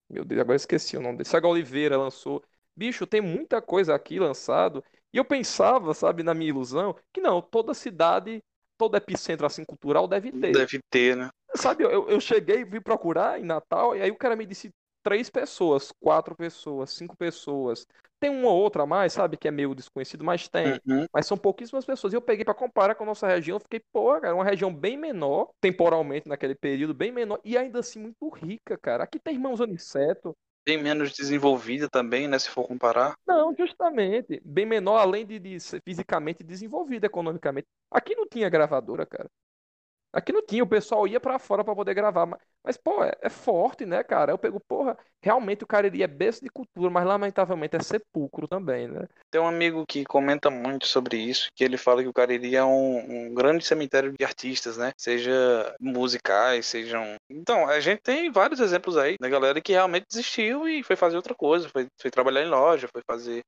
[0.10, 1.30] Meu Deus, agora esqueci o nome dele.
[1.30, 2.44] Cego Oliveira lançou.
[2.76, 4.84] Bicho, tem muita coisa aqui lançado.
[5.18, 8.40] E eu pensava, sabe, na minha ilusão, que não, toda cidade
[8.78, 10.52] todo epicentro assim cultural deve ter.
[10.52, 11.32] Deve ter, né?
[11.56, 14.70] Sabe, eu, eu cheguei, vim procurar em Natal, e aí o cara me disse
[15.02, 17.88] três pessoas, quatro pessoas, cinco pessoas.
[18.20, 20.80] Tem uma ou outra a mais, sabe, que é meio desconhecido, mas tem.
[20.86, 21.08] Uhum.
[21.12, 22.14] Mas são pouquíssimas pessoas.
[22.14, 24.72] E eu peguei para comparar com a nossa região, eu fiquei, pô, cara, uma região
[24.72, 29.04] bem menor, temporalmente naquele período, bem menor, e ainda assim muito rica, cara.
[29.04, 32.38] Aqui tem irmãos Aniceto, bem menos desenvolvida também, né?
[32.38, 33.16] Se for comparar.
[33.26, 34.42] Não, justamente.
[34.44, 37.66] Bem menor, além de, de ser fisicamente desenvolvida economicamente.
[37.90, 39.30] Aqui não tinha gravadora, cara.
[40.12, 42.38] Aqui não tinha, o pessoal ia para fora para poder gravar.
[42.68, 44.34] Mas, pô, é, é, forte, né, cara?
[44.34, 48.90] Eu pego, porra, realmente o Cariri é berço de cultura, mas lamentavelmente é sepulcro também,
[48.90, 49.08] né?
[49.32, 52.66] Tem um amigo que comenta muito sobre isso, que ele fala que o Cariri é
[52.66, 54.92] um, um grande cemitério de artistas, né?
[54.98, 55.32] Seja
[55.80, 57.16] musicais, sejam.
[57.30, 61.16] Então, a gente tem vários exemplos aí da galera que realmente desistiu e foi fazer
[61.16, 63.44] outra coisa, foi, foi trabalhar em loja, foi fazer,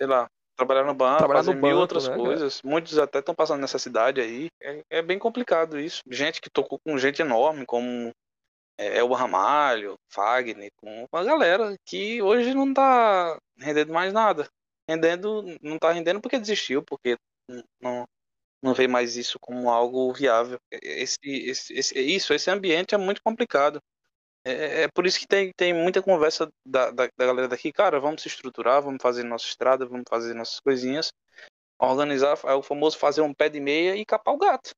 [0.00, 2.60] sei lá, trabalhar no banco, trabalhar fazer no mil banco, outras né, coisas.
[2.60, 2.70] Cara?
[2.70, 4.46] Muitos até estão passando necessidade aí.
[4.62, 6.02] É, é, bem complicado isso.
[6.08, 8.12] Gente que tocou com gente enorme, como
[8.78, 14.48] é, Elba Ramalho, Fagner, com uma galera que hoje não tá rendendo mais nada.
[14.88, 17.16] Rendendo, não tá rendendo porque desistiu, porque
[17.80, 18.06] não,
[18.62, 20.58] não vê mais isso como algo viável.
[20.70, 23.80] Esse, esse, esse, isso, esse ambiente é muito complicado.
[24.46, 27.98] É, é, por isso que tem, tem muita conversa da, da, da, galera daqui, cara,
[27.98, 31.10] vamos se estruturar, vamos fazer nossa estrada, vamos fazer nossas coisinhas,
[31.78, 34.70] organizar, é o famoso fazer um pé de meia e capar o gato.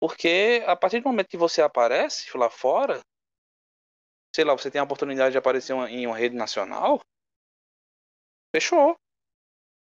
[0.00, 3.00] Porque a partir do momento que você aparece lá fora,
[4.34, 7.00] sei lá, você tem a oportunidade de aparecer em uma rede nacional,
[8.54, 8.96] fechou.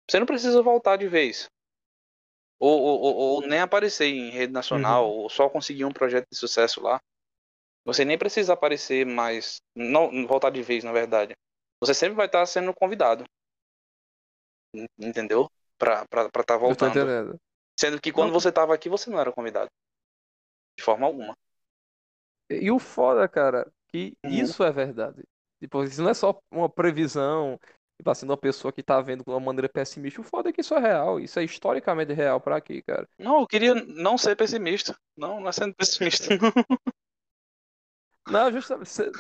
[0.09, 1.47] Você não precisa voltar de vez.
[2.59, 5.17] Ou, ou, ou, ou nem aparecer em rede nacional, uhum.
[5.19, 6.99] ou só conseguir um projeto de sucesso lá.
[7.85, 11.35] Você nem precisa aparecer mais, não voltar de vez, na verdade.
[11.81, 13.25] Você sempre vai estar sendo convidado.
[14.99, 15.51] Entendeu?
[15.79, 17.39] Pra estar tá voltando.
[17.79, 19.71] Sendo que quando você estava aqui, você não era convidado.
[20.79, 21.37] De forma alguma.
[22.51, 24.53] E o foda, cara, que uhum.
[24.53, 25.23] isso é verdade.
[25.61, 27.59] Tipo, isso não é só uma previsão
[27.99, 30.61] Tipo assim, uma pessoa que tá vendo de uma maneira pessimista, o foda é que
[30.61, 31.19] isso é real.
[31.19, 33.09] Isso é historicamente real pra aqui, cara.
[33.19, 34.97] Não, eu queria não ser pessimista.
[35.17, 36.29] Não, não é sendo pessimista.
[38.27, 38.89] Não, justamente.
[38.91, 39.11] se-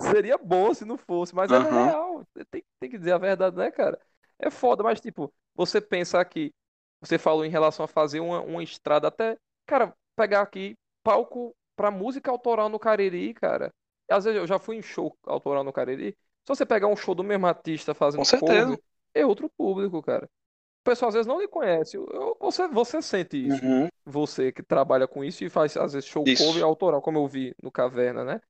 [0.00, 1.92] Seria bom se não fosse, mas é Aham.
[1.92, 2.26] real.
[2.50, 4.00] Tem, tem que dizer a verdade, né, cara?
[4.38, 6.52] É foda, mas tipo, você pensar que.
[7.00, 9.38] Você falou em relação a fazer uma, uma estrada até.
[9.66, 10.76] Cara, pegar aqui
[11.10, 13.72] palco pra música autoral no Cariri, cara.
[14.08, 16.12] Às vezes eu já fui em show autoral no Cariri.
[16.44, 18.78] Se você pegar um show do mesmo artista fazendo cover,
[19.14, 20.26] é outro público, cara.
[20.26, 21.96] O pessoal às vezes não lhe conhece.
[21.96, 23.64] Eu- você, você sente isso.
[23.64, 23.88] Uhum.
[24.06, 26.44] Você que trabalha com isso e faz às vezes show Isso.
[26.44, 28.40] cover autoral, como eu vi no Caverna, né?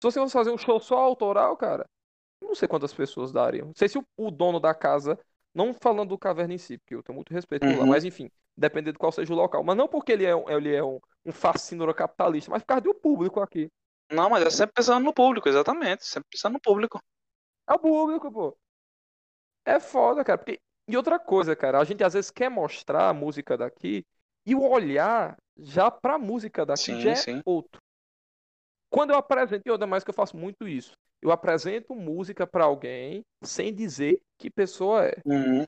[0.00, 1.86] Se você fosse fazer um show só autoral, cara,
[2.42, 3.68] não sei quantas pessoas dariam.
[3.68, 5.18] Não sei se o, o dono da casa,
[5.54, 7.88] não falando do Caverna em si, porque eu tenho muito respeito por lá, Uhum.
[7.88, 9.62] mas enfim, dependendo de qual seja o local.
[9.64, 12.82] Mas não porque ele é um, ele é um, um fascínora capitalista, mas por causa
[12.82, 13.70] do público aqui.
[14.10, 16.06] Não, mas é sempre pensando no público, exatamente.
[16.06, 17.00] Sempre pensando no público.
[17.68, 18.56] É o público, pô.
[19.64, 20.38] É foda, cara.
[20.38, 20.60] Porque...
[20.88, 24.04] E outra coisa, cara, a gente às vezes quer mostrar a música daqui
[24.44, 27.42] e o olhar já pra música daqui Sim, já é sim.
[27.44, 27.80] outro.
[28.90, 32.64] Quando eu apresento, e outra mais que eu faço muito isso, eu apresento música pra
[32.64, 35.62] alguém sem dizer que pessoa é Uhum.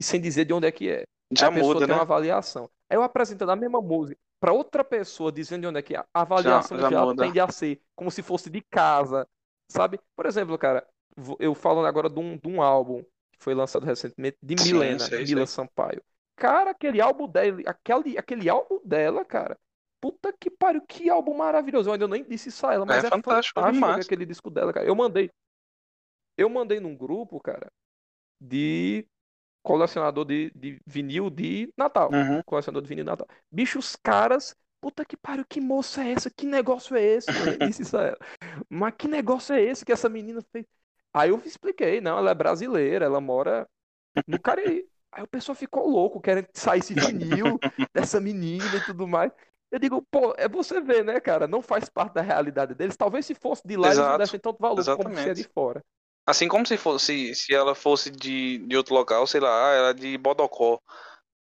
[0.00, 1.04] e sem dizer de onde é que é.
[1.30, 2.02] Já a pessoa muda, tem uma né?
[2.02, 2.70] avaliação.
[2.88, 5.98] Aí eu apresentando a mesma música pra outra pessoa dizendo de onde é que é,
[5.98, 7.14] a avaliação já já muda.
[7.14, 9.28] tende a ser como se fosse de casa,
[9.68, 10.00] sabe?
[10.16, 10.86] Por exemplo, cara,
[11.38, 14.98] eu falando agora de um, de um álbum que foi lançado recentemente de Sim, Milena,
[14.98, 15.46] sei, Mila sei.
[15.46, 16.02] Sampaio.
[16.36, 19.58] Cara, aquele álbum dela, aquele, aquele álbum dela, cara.
[20.00, 21.88] Puta que pariu, que álbum maravilhoso.
[21.88, 24.06] Eu ainda nem disse isso a ela, mas É é, fantástico fantástico demais.
[24.06, 24.86] aquele disco dela, cara.
[24.86, 25.30] Eu mandei.
[26.36, 27.70] Eu mandei num grupo, cara,
[28.40, 29.06] de
[29.68, 32.10] colecionador de, de vinil de Natal.
[32.10, 32.42] Uhum.
[32.42, 33.28] Colecionador de vinil de Natal.
[33.52, 34.56] Bicho, os caras.
[34.80, 36.30] Puta que pariu, que moça é essa?
[36.30, 37.28] Que negócio é esse?
[37.28, 38.18] Eu disse isso a ela.
[38.70, 40.64] Mas que negócio é esse que essa menina fez?
[41.12, 43.68] Aí eu expliquei, não, ela é brasileira, ela mora
[44.26, 44.86] no Cariri.
[45.10, 47.58] Aí o pessoal ficou louco, querendo que saísse vinil
[47.92, 49.32] dessa menina e tudo mais.
[49.70, 51.48] Eu digo, pô, é você ver, né, cara?
[51.48, 52.96] Não faz parte da realidade deles.
[52.96, 54.18] Talvez se fosse de lá, eles não Exato.
[54.18, 55.48] dessem tanto valor como se é de Exatamente.
[55.52, 55.84] fora.
[56.28, 59.94] Assim como se fosse, se ela fosse de, de outro local, sei lá, ah, ela
[59.94, 60.78] de Bodocó.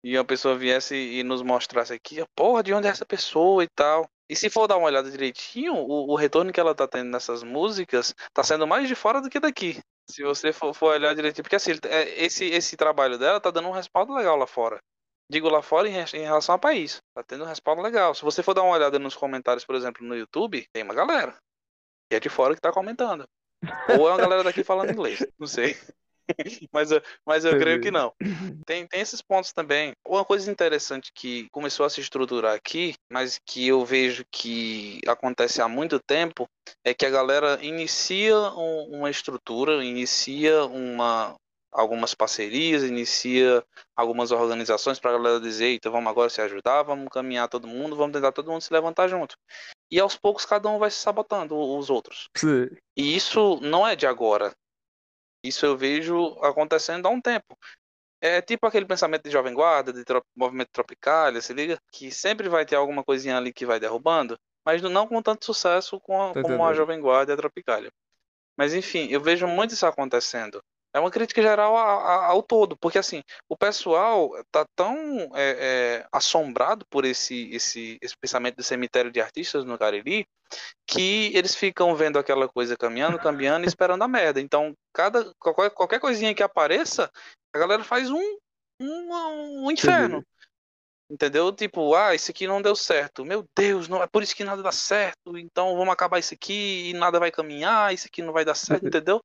[0.03, 3.67] E a pessoa viesse e nos mostrasse aqui, porra, de onde é essa pessoa e
[3.69, 4.05] tal.
[4.29, 7.43] E se for dar uma olhada direitinho, o, o retorno que ela tá tendo nessas
[7.43, 9.79] músicas tá sendo mais de fora do que daqui.
[10.09, 13.69] Se você for, for olhar direitinho, porque assim, é, esse, esse trabalho dela tá dando
[13.69, 14.81] um respaldo legal lá fora.
[15.31, 17.01] Digo lá fora em, em relação ao país.
[17.15, 18.13] Tá tendo um respaldo legal.
[18.13, 21.37] Se você for dar uma olhada nos comentários, por exemplo, no YouTube, tem uma galera
[22.09, 23.25] que é de fora que tá comentando.
[23.89, 25.75] Ou é uma galera daqui falando inglês, não sei.
[26.71, 28.13] mas eu, mas eu creio que não.
[28.65, 29.93] Tem, tem esses pontos também.
[30.07, 35.61] Uma coisa interessante que começou a se estruturar aqui, mas que eu vejo que acontece
[35.61, 36.47] há muito tempo,
[36.83, 41.35] é que a galera inicia um- uma estrutura, inicia uma,
[41.71, 43.63] algumas parcerias, inicia
[43.95, 47.95] algumas organizações para a galera dizer, então vamos agora se ajudar, vamos caminhar todo mundo,
[47.95, 49.35] vamos tentar todo mundo se levantar junto.
[49.91, 52.29] E aos poucos cada um vai se sabotando os outros.
[52.35, 52.69] Sim.
[52.97, 54.53] E isso não é de agora.
[55.43, 57.57] Isso eu vejo acontecendo há um tempo.
[58.21, 61.77] É tipo aquele pensamento de Jovem Guarda, de tro- movimento Tropicália, se liga?
[61.91, 65.99] Que sempre vai ter alguma coisinha ali que vai derrubando, mas não com tanto sucesso
[65.99, 66.73] com a- como a.
[66.73, 67.91] Jovem Guarda e a.
[68.57, 70.63] Mas enfim, eu vejo muito isso acontecendo.
[70.93, 74.95] É uma crítica geral a- a- ao todo, porque assim, o pessoal tá tão
[75.33, 80.27] é, é, assombrado por esse, esse, esse pensamento do cemitério de artistas no Cariri,
[80.85, 84.39] que eles ficam vendo aquela coisa caminhando, caminhando e esperando a merda.
[84.39, 87.11] Então, cada, qualquer, qualquer coisinha que apareça,
[87.53, 88.37] a galera faz um,
[88.79, 90.17] um, um inferno.
[90.17, 90.27] Entendi.
[91.09, 91.51] Entendeu?
[91.51, 93.25] Tipo, ah, isso aqui não deu certo.
[93.25, 95.37] Meu Deus, não é por isso que nada dá certo.
[95.37, 97.93] Então vamos acabar isso aqui e nada vai caminhar.
[97.93, 99.21] Isso aqui não vai dar certo, entendeu?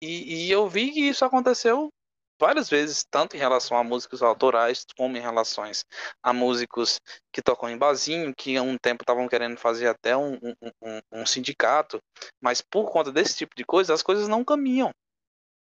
[0.00, 1.90] E, e eu vi que isso aconteceu
[2.38, 5.84] várias vezes, tanto em relação a músicos autorais, como em relações
[6.22, 7.00] a músicos
[7.32, 11.00] que tocam em barzinho, que há um tempo estavam querendo fazer até um, um, um,
[11.12, 12.00] um sindicato,
[12.40, 14.90] mas por conta desse tipo de coisa, as coisas não caminham.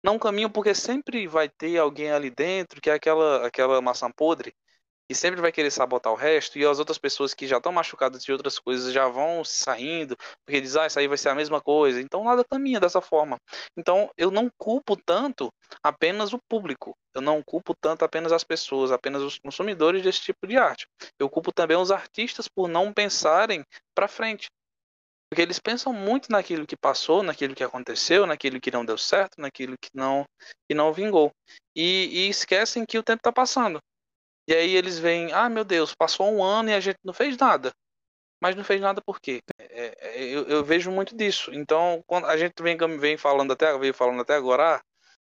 [0.02, 4.54] Não caminham porque sempre vai ter alguém ali dentro que é aquela, aquela maçã podre
[5.10, 8.22] e sempre vai querer sabotar o resto, e as outras pessoas que já estão machucadas
[8.22, 11.60] de outras coisas já vão saindo, porque diz, ah, isso aí vai ser a mesma
[11.60, 12.00] coisa.
[12.00, 13.36] Então nada caminha dessa forma.
[13.76, 18.92] Então eu não culpo tanto apenas o público, eu não culpo tanto apenas as pessoas,
[18.92, 20.86] apenas os consumidores desse tipo de arte.
[21.18, 23.64] Eu culpo também os artistas por não pensarem
[23.96, 24.46] para frente.
[25.28, 29.40] Porque eles pensam muito naquilo que passou, naquilo que aconteceu, naquilo que não deu certo,
[29.40, 30.24] naquilo que não,
[30.68, 31.32] que não vingou.
[31.74, 33.80] E, e esquecem que o tempo está passando.
[34.50, 37.36] E aí eles veem, ah, meu Deus, passou um ano e a gente não fez
[37.36, 37.72] nada.
[38.42, 39.40] Mas não fez nada por quê?
[39.60, 41.54] É, é, eu, eu vejo muito disso.
[41.54, 44.80] Então, quando a gente vem, vem falando até, veio falando até agora, ah,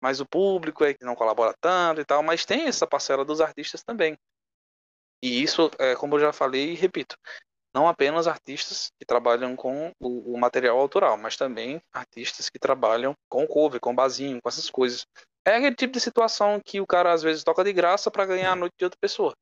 [0.01, 3.39] mas o público é que não colabora tanto e tal, mas tem essa parcela dos
[3.39, 4.17] artistas também.
[5.23, 7.15] E isso, é, como eu já falei e repito,
[7.73, 13.15] não apenas artistas que trabalham com o, o, material autoral, mas também artistas que trabalham
[13.29, 15.07] com cover, com basinho, com essas coisas.
[15.45, 18.51] É aquele tipo de situação que o cara às vezes toca de graça para ganhar
[18.51, 19.35] a noite de outra pessoa.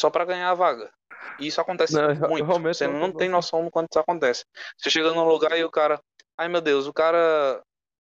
[0.00, 0.92] Só para ganhar a vaga.
[1.38, 2.46] E isso acontece não, muito.
[2.46, 4.44] Você não, não tem noção quando isso acontece.
[4.76, 6.00] Você chega num lugar e o cara.
[6.36, 7.62] Ai meu Deus, o cara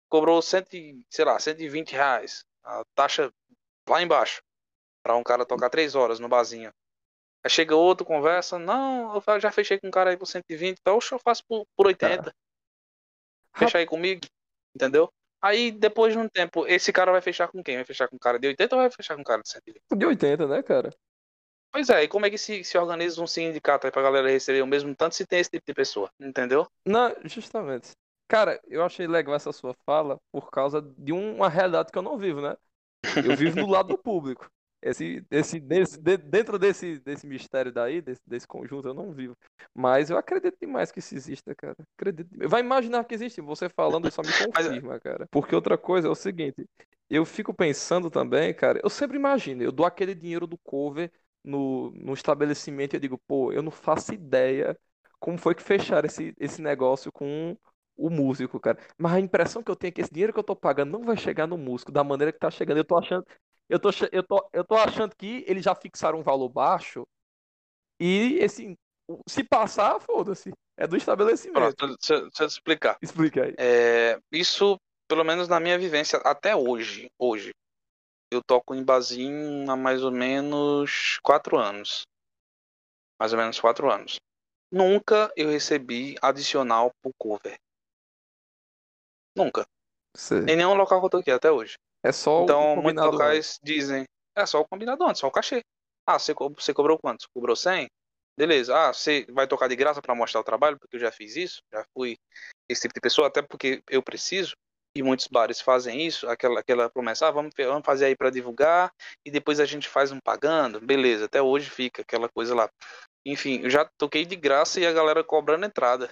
[0.09, 0.69] cobrou cento,
[1.09, 2.43] sei lá, 120 reais.
[2.63, 3.31] A taxa
[3.87, 4.41] lá embaixo.
[5.03, 6.71] para um cara tocar três horas no barzinho.
[7.43, 8.57] Aí chega outro, conversa.
[8.57, 11.87] Não, eu já fechei com um cara aí por 120, então eu faço por, por
[11.87, 12.23] 80.
[12.23, 12.33] Tá.
[13.55, 14.21] Fecha aí comigo.
[14.75, 15.11] Entendeu?
[15.41, 17.75] Aí, depois de um tempo, esse cara vai fechar com quem?
[17.75, 19.81] Vai fechar com um cara de 80 ou vai fechar com um cara de 120?
[19.95, 20.89] De 80, né, cara?
[21.71, 24.61] Pois é, e como é que se, se organiza um sindicato aí pra galera receber
[24.63, 26.09] o mesmo tanto se tem esse tipo de pessoa?
[26.19, 26.65] Entendeu?
[26.85, 27.91] Não, justamente.
[28.27, 32.17] Cara, eu achei legal essa sua fala por causa de uma realidade que eu não
[32.17, 32.57] vivo, né?
[33.23, 34.49] Eu vivo no lado do público.
[34.87, 39.35] Esse, esse, desse, dentro desse, desse mistério daí, desse, desse conjunto, eu não vivo.
[39.73, 41.75] Mas eu acredito demais que isso exista, cara.
[41.97, 42.29] Acredito.
[42.47, 43.41] Vai imaginar que existe.
[43.41, 45.27] Você falando só me é confirma, cara.
[45.29, 46.65] Porque outra coisa é o seguinte.
[47.09, 48.79] Eu fico pensando também, cara.
[48.83, 49.61] Eu sempre imagino.
[49.61, 51.11] Eu dou aquele dinheiro do cover
[51.43, 54.77] no, no estabelecimento e eu digo, pô, eu não faço ideia
[55.19, 57.57] como foi que fecharam esse, esse negócio com
[57.97, 58.77] o músico, cara.
[58.97, 61.03] Mas a impressão que eu tenho é que esse dinheiro que eu tô pagando não
[61.03, 62.77] vai chegar no músico da maneira que tá chegando.
[62.77, 63.25] Eu tô achando,
[63.69, 67.05] eu tô, eu tô, eu tô achando que eles já fixaram um valor baixo
[67.99, 68.77] e esse
[69.27, 70.51] se passar, foda-se.
[70.77, 71.75] É do estabelecimento.
[71.75, 72.97] Pronto, deixa, deixa eu explicar.
[73.01, 73.55] Explica aí.
[73.57, 74.77] É, isso,
[75.07, 77.51] pelo menos na minha vivência, até hoje, hoje,
[78.31, 82.03] eu toco em barzinho há mais ou menos quatro anos.
[83.19, 84.17] Mais ou menos quatro anos.
[84.71, 87.57] Nunca eu recebi adicional por cover.
[89.35, 89.65] Nunca.
[90.15, 90.41] Sim.
[90.41, 91.75] Em nenhum local que eu toquei até hoje.
[92.03, 94.05] É só então, o muitos locais dizem,
[94.35, 95.61] é só o combinado antes, só o cachê.
[96.05, 97.27] Ah, você, co você cobrou quanto?
[97.33, 97.87] Cobrou 100?
[98.37, 98.75] Beleza.
[98.77, 101.61] Ah, você vai tocar de graça para mostrar o trabalho, porque eu já fiz isso,
[101.73, 102.15] já fui
[102.69, 104.53] esse tipo de pessoa, até porque eu preciso,
[104.95, 108.91] e muitos bares fazem isso, aquela, aquela promessa, ah, vamos, vamos fazer aí para divulgar,
[109.25, 112.69] e depois a gente faz um pagando, beleza, até hoje fica aquela coisa lá.
[113.25, 116.09] Enfim, eu já toquei de graça e a galera cobrando entrada.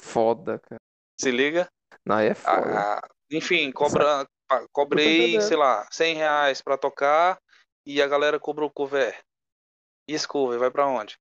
[0.00, 0.80] Foda, cara.
[1.20, 1.68] Se liga?
[2.06, 2.80] Não, é foda.
[2.80, 4.26] Ah, enfim, cobra,
[4.72, 7.38] cobrei, sei lá, 100 reais pra tocar
[7.86, 9.18] e a galera cobrou cover.
[10.08, 11.18] E esse cover vai pra onde?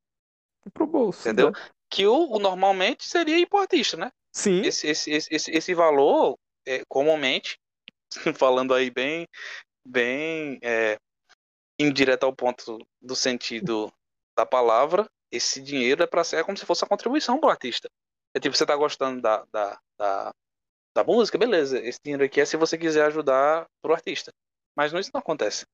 [0.73, 1.21] Pro bolso.
[1.21, 1.51] Entendeu?
[1.51, 1.60] Né?
[1.89, 4.12] Que o, o, normalmente seria ir pro artista, né?
[4.31, 4.62] Sim.
[4.62, 7.60] Esse, esse, esse, esse valor, é, comumente,
[8.38, 9.27] falando aí bem,
[9.86, 10.97] bem é,
[11.79, 13.91] indireto ao ponto do sentido
[14.38, 17.89] da palavra, esse dinheiro é para ser é como se fosse a contribuição pro artista.
[18.34, 20.34] É tipo, você tá gostando da, da, da,
[20.95, 21.80] da música, beleza.
[21.80, 24.32] Esse dinheiro aqui é se você quiser ajudar pro artista.
[24.75, 25.65] Mas não, isso não acontece.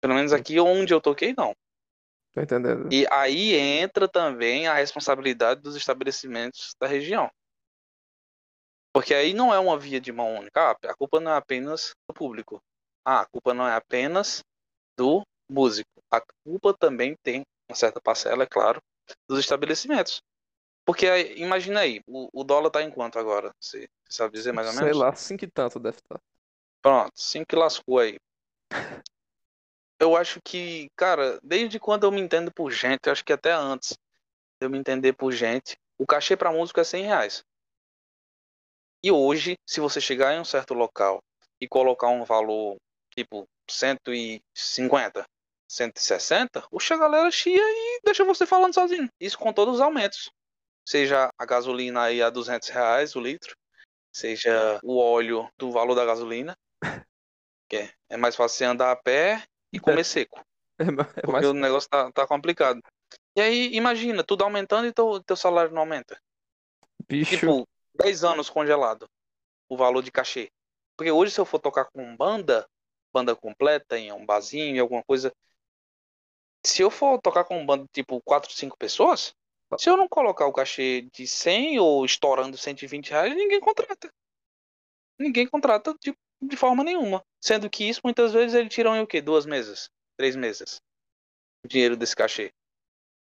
[0.00, 1.54] Pelo menos aqui onde eu toquei, não.
[2.34, 2.92] Tô entendendo.
[2.92, 7.30] E aí entra também a responsabilidade dos estabelecimentos da região.
[8.92, 10.70] Porque aí não é uma via de mão única.
[10.70, 12.60] Ah, a culpa não é apenas do público.
[13.04, 14.42] Ah, a culpa não é apenas
[14.96, 15.88] do músico.
[16.10, 18.80] A culpa também tem uma certa parcela, é claro,
[19.28, 20.20] dos estabelecimentos.
[20.86, 21.06] Porque
[21.36, 23.50] imagina aí, o, o dólar tá em quanto agora?
[23.58, 24.90] Você sabe dizer mais ou menos?
[24.90, 26.16] Sei lá, cinco e tanto deve estar.
[26.16, 26.20] Tá.
[26.82, 28.18] Pronto, cinco que lascou aí.
[29.98, 33.52] Eu acho que, cara, desde quando eu me entendo por gente, eu acho que até
[33.52, 33.92] antes
[34.60, 37.44] de eu me entender por gente, o cachê pra música é 100 reais.
[39.02, 41.22] E hoje, se você chegar em um certo local
[41.60, 42.76] e colocar um valor
[43.14, 45.24] tipo 150,
[45.68, 49.08] 160, oxe, a galera chia e deixa você falando sozinho.
[49.20, 50.30] Isso com todos os aumentos
[50.84, 53.56] seja a gasolina aí a 200 reais o litro,
[54.14, 56.56] seja o óleo do valor da gasolina,
[57.68, 60.04] que é, é mais fácil você andar a pé e comer é.
[60.04, 60.40] seco.
[60.76, 61.46] É, é porque mais...
[61.46, 62.82] o negócio tá, tá complicado.
[63.36, 66.20] E aí, imagina, tudo aumentando e teu, teu salário não aumenta.
[67.08, 67.38] Bicho.
[67.38, 69.08] Tipo, 10 anos congelado
[69.68, 70.50] o valor de cachê.
[70.96, 72.68] Porque hoje, se eu for tocar com banda,
[73.12, 75.32] banda completa, em um barzinho, em alguma coisa.
[76.64, 79.32] Se eu for tocar com banda tipo 4, 5 pessoas,
[79.78, 84.10] se eu não colocar o cachê de 100 ou estourando 120 reais, ninguém contrata.
[85.18, 87.22] Ninguém contrata de, de forma nenhuma.
[87.40, 89.20] Sendo que isso, muitas vezes, eles tiram em o quê?
[89.20, 89.88] Duas meses?
[90.16, 90.80] Três meses?
[91.64, 92.52] O dinheiro desse cachê.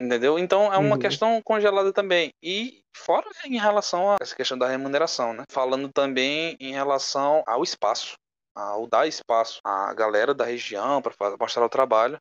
[0.00, 0.38] Entendeu?
[0.38, 0.98] Então é uma uhum.
[0.98, 2.32] questão congelada também.
[2.42, 5.44] E fora em relação a essa questão da remuneração, né?
[5.48, 8.16] Falando também em relação ao espaço.
[8.56, 12.18] Ao dar espaço à galera da região para mostrar o trabalho.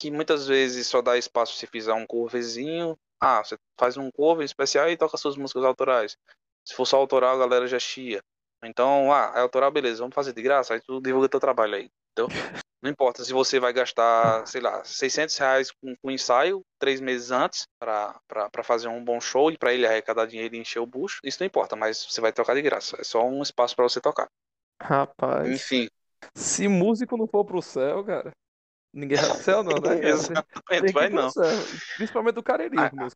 [0.00, 4.44] Que muitas vezes só dá espaço se fizer um curvezinho, ah, você faz um cover
[4.44, 6.16] especial e toca suas músicas autorais.
[6.64, 8.22] Se for só autoral, a galera já chia.
[8.64, 11.90] Então, ah, é autoral, beleza, vamos fazer de graça, aí tu divulga teu trabalho aí,
[12.12, 12.28] entendeu?
[12.80, 17.32] Não importa se você vai gastar, sei lá, 600 reais com, com ensaio três meses
[17.32, 18.20] antes para
[18.62, 21.46] fazer um bom show e para ele arrecadar dinheiro e encher o bucho, isso não
[21.46, 24.28] importa, mas você vai tocar de graça, é só um espaço para você tocar.
[24.80, 25.48] Rapaz.
[25.48, 25.88] Enfim.
[26.34, 28.32] Se músico não for pro céu, cara,
[28.92, 30.08] ninguém vai pro céu não, né?
[30.08, 31.30] Exatamente, vai não.
[31.30, 31.44] Céu,
[31.96, 33.08] principalmente o Cariri, ah, né?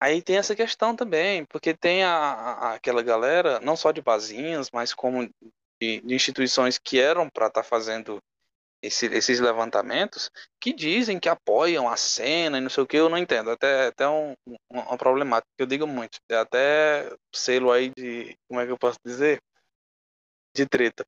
[0.00, 4.70] Aí tem essa questão também, porque tem a, a, aquela galera, não só de basinhas,
[4.70, 5.28] mas como
[5.80, 8.18] de, de instituições que eram para estar tá fazendo
[8.82, 10.30] esse, esses levantamentos,
[10.60, 13.50] que dizem que apoiam a cena e não sei o que, eu não entendo.
[13.50, 16.18] Até, até um, um, uma problemática que eu digo muito.
[16.30, 19.40] É até selo aí de, como é que eu posso dizer?
[20.54, 21.04] De treta.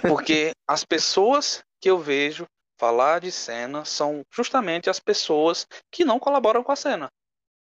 [0.00, 2.46] Porque as pessoas que eu vejo
[2.78, 7.10] falar de cena são justamente as pessoas que não colaboram com a cena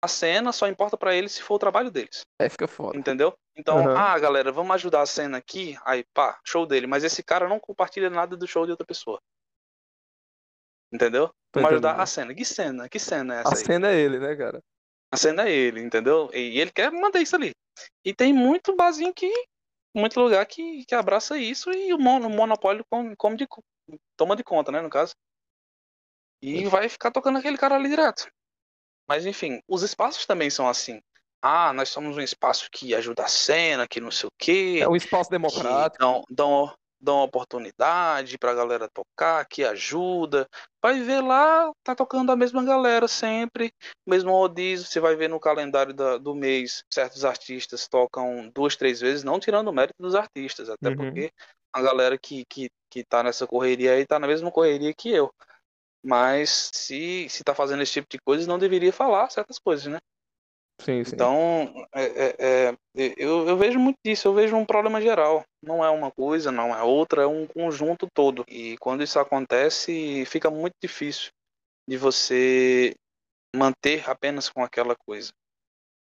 [0.03, 2.23] a cena só importa para eles se for o trabalho deles.
[2.41, 2.99] Aí fica foda.
[2.99, 3.35] Entendeu?
[3.55, 3.97] Então, uhum.
[3.97, 5.77] ah, galera, vamos ajudar a cena aqui.
[5.85, 6.87] Aí, pá, show dele.
[6.87, 9.21] Mas esse cara não compartilha nada do show de outra pessoa.
[10.93, 11.31] Entendeu?
[11.55, 12.35] vamos ajudar a cena.
[12.35, 12.89] Que cena?
[12.89, 13.49] Que cena é essa?
[13.51, 13.65] A aí?
[13.65, 14.61] cena é ele, né, cara?
[15.13, 16.31] A cena é ele, entendeu?
[16.33, 17.53] E ele quer manter isso ali.
[18.05, 19.31] E tem muito barzinho que.
[19.95, 23.45] Muito lugar que, que abraça isso e o, mon, o monopólio come, come de,
[24.17, 25.15] toma de conta, né, no caso.
[26.43, 28.31] E vai ficar tocando aquele cara ali direto.
[29.07, 31.01] Mas enfim, os espaços também são assim.
[31.43, 34.79] Ah, nós somos um espaço que ajuda a cena, que não sei o quê.
[34.81, 35.99] É um espaço democrático.
[35.99, 40.47] Dão, dão, dão oportunidade pra galera tocar, que ajuda.
[40.83, 43.73] Vai ver lá, tá tocando a mesma galera sempre,
[44.07, 44.87] mesmo rodízio.
[44.87, 49.41] Você vai ver no calendário da, do mês, certos artistas tocam duas, três vezes, não
[49.41, 50.97] tirando o mérito dos artistas, até uhum.
[50.97, 51.33] porque
[51.73, 55.33] a galera que, que, que tá nessa correria aí tá na mesma correria que eu.
[56.03, 59.99] Mas se se tá fazendo esse tipo de coisas, não deveria falar certas coisas, né?
[60.81, 61.15] Sim, sim.
[61.15, 65.45] Então, é, é, é, eu, eu vejo muito disso, eu vejo um problema geral.
[65.63, 68.45] Não é uma coisa, não é outra, é um conjunto todo.
[68.49, 71.31] E quando isso acontece, fica muito difícil
[71.87, 72.95] de você
[73.55, 75.33] manter apenas com aquela coisa.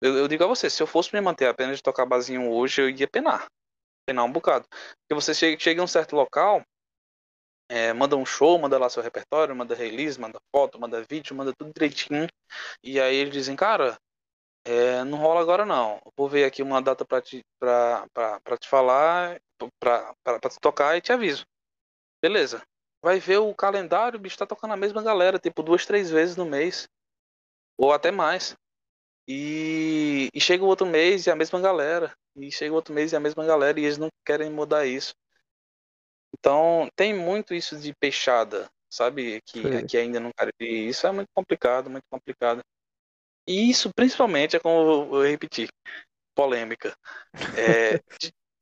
[0.01, 2.81] Eu, eu digo a você, se eu fosse me manter apenas de tocar basinho hoje,
[2.81, 3.47] eu ia penar.
[4.07, 4.67] Penar um bocado.
[4.69, 6.63] Porque você chega, chega em um certo local,
[7.69, 11.55] é, manda um show, manda lá seu repertório, manda release, manda foto, manda vídeo, manda
[11.55, 12.29] tudo direitinho.
[12.83, 13.99] E aí eles dizem, cara,
[14.65, 16.01] é, não rola agora não.
[16.17, 19.41] vou ver aqui uma data pra te, pra, pra, pra te falar,
[19.81, 20.15] pra
[20.51, 21.47] te tocar e te aviso.
[22.23, 22.63] Beleza.
[23.03, 26.37] Vai ver o calendário, o bicho tá tocando a mesma galera, tipo duas, três vezes
[26.37, 26.89] no mês.
[27.79, 28.55] Ou até mais.
[29.27, 32.15] E, e chega o outro mês e a mesma galera.
[32.37, 33.79] E chega o outro mês e a mesma galera.
[33.79, 35.15] E eles não querem mudar isso.
[36.39, 39.41] Então, tem muito isso de peixada, sabe?
[39.43, 42.63] Que, que ainda não cara Isso é muito complicado, muito complicado.
[43.47, 45.69] E isso, principalmente, é como eu repeti,
[46.35, 46.97] polêmica.
[47.57, 48.01] É,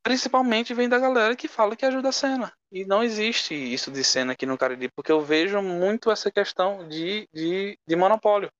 [0.02, 2.52] principalmente vem da galera que fala que ajuda a cena.
[2.72, 6.88] E não existe isso de cena aqui no Cariri, porque eu vejo muito essa questão
[6.88, 8.50] de, de, de monopólio.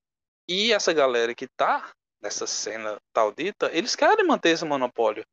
[0.53, 5.25] E essa galera que tá nessa cena tal dita, eles querem manter esse monopólio.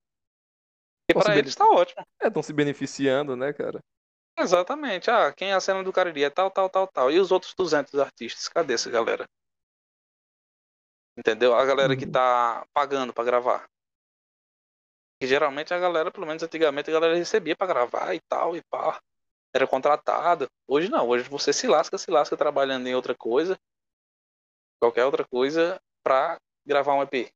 [1.11, 2.07] E para eles tá ótimo.
[2.23, 3.81] É, estão se beneficiando, né, cara?
[4.39, 5.11] Exatamente.
[5.11, 7.11] Ah, quem é a cena do Cariri é tal, tal, tal, tal.
[7.11, 8.47] E os outros 200 artistas?
[8.47, 9.29] Cadê essa galera?
[11.17, 11.53] Entendeu?
[11.53, 12.13] A galera que uhum.
[12.13, 13.69] tá pagando para gravar.
[15.21, 18.63] Que geralmente a galera, pelo menos antigamente, a galera recebia para gravar e tal, e
[18.71, 19.01] pá.
[19.53, 20.49] Era contratado.
[20.65, 23.59] Hoje não, hoje você se lasca, se lasca trabalhando em outra coisa,
[24.81, 27.31] qualquer outra coisa, pra gravar um EP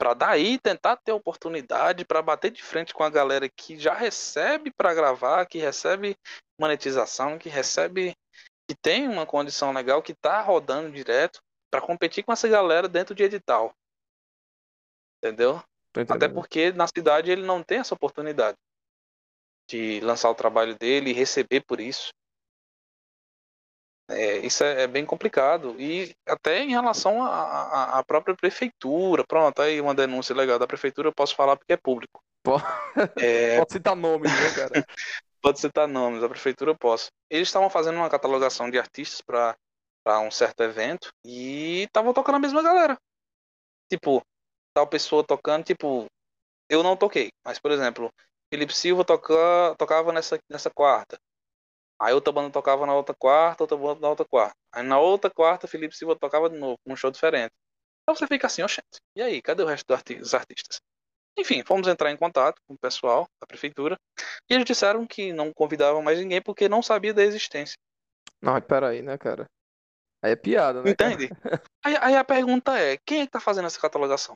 [0.00, 4.72] para daí tentar ter oportunidade para bater de frente com a galera que já recebe
[4.72, 6.16] para gravar, que recebe
[6.58, 8.16] monetização, que recebe
[8.66, 13.14] que tem uma condição legal, que está rodando direto para competir com essa galera dentro
[13.14, 13.74] de edital.
[15.22, 15.62] Entendeu?
[16.08, 18.56] Até porque na cidade ele não tem essa oportunidade
[19.68, 22.10] de lançar o trabalho dele e receber por isso.
[24.10, 25.74] É, isso é, é, bem complicado.
[25.78, 31.14] E até em relação à própria prefeitura, pronto, aí uma denúncia legal da prefeitura, eu
[31.14, 32.20] posso falar porque é público.
[32.42, 32.64] Pode,
[33.18, 33.58] é...
[33.58, 34.72] pode citar nomes, né, cara?
[35.40, 37.08] pode citar nomes, a prefeitura eu posso.
[37.30, 42.40] Eles estavam fazendo uma catalogação de artistas para um certo evento e estavam tocando a
[42.40, 42.98] mesma galera.
[43.90, 44.22] Tipo,
[44.74, 46.06] tal pessoa tocando, tipo,
[46.68, 48.10] eu não toquei, mas por exemplo,
[48.52, 51.18] Felipe Silva toca, tocava nessa, nessa quarta.
[52.00, 54.54] Aí outra banda tocava na outra quarta, outra banda na outra quarta.
[54.72, 57.52] Aí na outra quarta, Felipe Silva tocava de novo, com um show diferente.
[58.02, 60.80] Então você fica assim, oxente, e aí, cadê o resto dos artistas?
[61.38, 63.96] Enfim, fomos entrar em contato com o pessoal da prefeitura
[64.48, 67.76] e eles disseram que não convidavam mais ninguém porque não sabia da existência.
[68.42, 69.46] Não, peraí, né, cara?
[70.22, 70.90] Aí é piada, né?
[70.90, 71.28] Entende?
[71.84, 74.34] aí, aí, a pergunta é, quem é que tá fazendo essa catalogação?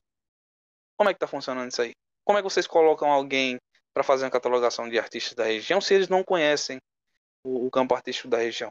[0.97, 1.93] Como é que tá funcionando isso aí?
[2.25, 3.59] como é que vocês colocam alguém
[3.93, 6.79] para fazer uma catalogação de artistas da região se eles não conhecem
[7.45, 8.70] o, o campo artístico da região?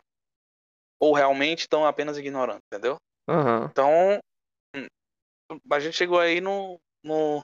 [1.00, 2.98] Ou realmente estão apenas ignorando, entendeu?
[3.28, 3.70] Aham.
[3.72, 4.20] Então,
[5.72, 7.44] a gente chegou aí no, no,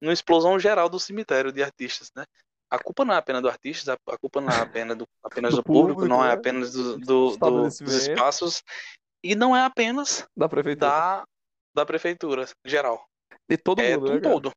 [0.00, 2.24] numa explosão geral do cemitério de artistas, né?
[2.70, 5.58] A culpa não é apenas do artista, a culpa não é apenas do, apenas Do
[5.58, 6.34] do público, público, não é né?
[6.34, 8.62] apenas do, do- do- dos espaços
[9.22, 10.90] e não é apenas Da prefeitura.
[10.90, 11.24] da,
[11.74, 13.04] da prefeitura geral.
[13.48, 14.34] De todo É mundo, um né, cara?
[14.34, 14.52] todo.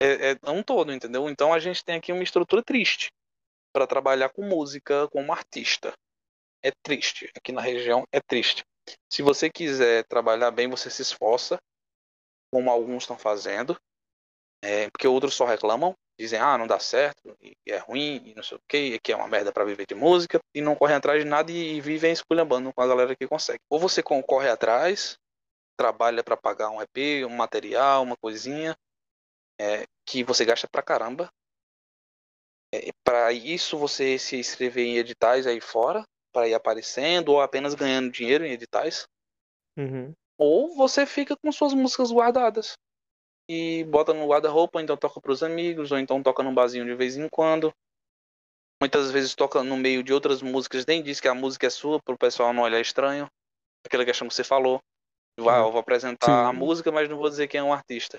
[0.00, 1.28] É, é um todo, entendeu?
[1.28, 3.10] Então a gente tem aqui uma estrutura triste
[3.72, 5.92] para trabalhar com música como artista.
[6.62, 7.30] É triste.
[7.36, 8.64] Aqui na região é triste.
[9.12, 11.58] Se você quiser trabalhar bem, você se esforça,
[12.52, 13.78] como alguns estão fazendo,
[14.62, 18.42] é, porque outros só reclamam, dizem, ah, não dá certo, e é ruim, e não
[18.42, 21.22] sei o que, aqui é uma merda para viver de música, e não correm atrás
[21.22, 23.60] de nada e, vivem esculhambando com a galera que consegue.
[23.70, 25.16] Ou você corre atrás,
[25.76, 28.76] trabalha para pagar um EP, um material, uma coisinha,
[29.60, 31.30] é, que você gasta pra caramba.
[32.74, 36.02] É, para isso você se inscrever em editais aí fora,
[36.32, 39.06] para ir aparecendo, ou apenas ganhando dinheiro em editais.
[39.76, 40.12] Uhum.
[40.36, 42.74] Ou você fica com suas músicas guardadas.
[43.50, 46.94] E bota no guarda-roupa, ou então toca pros amigos, ou então toca num barzinho de
[46.94, 47.72] vez em quando.
[48.80, 52.00] Muitas vezes toca no meio de outras músicas, nem diz que a música é sua,
[52.00, 53.26] pro pessoal não olhar estranho.
[53.84, 54.80] Aquela questão que você falou.
[55.40, 55.66] Vai, Uhum.
[55.66, 56.58] eu vou apresentar a Sim.
[56.58, 58.18] música, mas não vou dizer quem é um artista.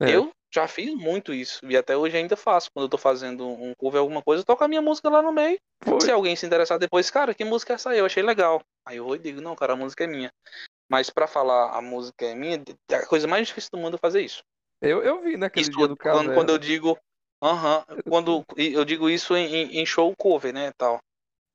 [0.00, 0.10] É.
[0.16, 1.60] Eu já fiz muito isso.
[1.64, 2.70] E até hoje ainda faço.
[2.72, 5.32] Quando eu tô fazendo um cover, alguma coisa, eu toco a minha música lá no
[5.32, 5.58] meio.
[5.82, 6.00] Foi.
[6.00, 7.98] Se alguém se interessar depois, cara, que música é essa aí?
[7.98, 8.62] Eu achei legal.
[8.86, 10.30] Aí eu vou e digo, não, cara, a música é minha.
[10.88, 13.98] Mas pra falar a música é minha, é a coisa mais difícil do mundo é
[13.98, 14.42] fazer isso.
[14.82, 16.34] Eu, eu vi naquele Isso dia do quando, Caverna.
[16.34, 16.98] quando eu digo.
[17.42, 20.98] Aham, quando eu digo isso em, em- em show cover, né, tal.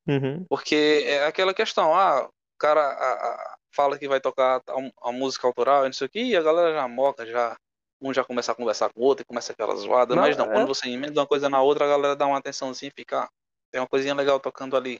[0.08, 0.46] Uhum.
[0.50, 5.12] Porque é aquela questão, ah, o cara a- a- fala que vai tocar a, a
[5.12, 7.56] música autoral, não sei o que, e a galera já moca, já.
[8.02, 10.16] Um já começa a conversar com o outro e começa aquela zoada.
[10.16, 10.54] Não, mas não, é.
[10.54, 13.24] quando você emenda uma coisa na outra, a galera dá uma atenção assim e fica.
[13.24, 13.30] "Ah,
[13.72, 15.00] tem uma coisinha legal tocando ali.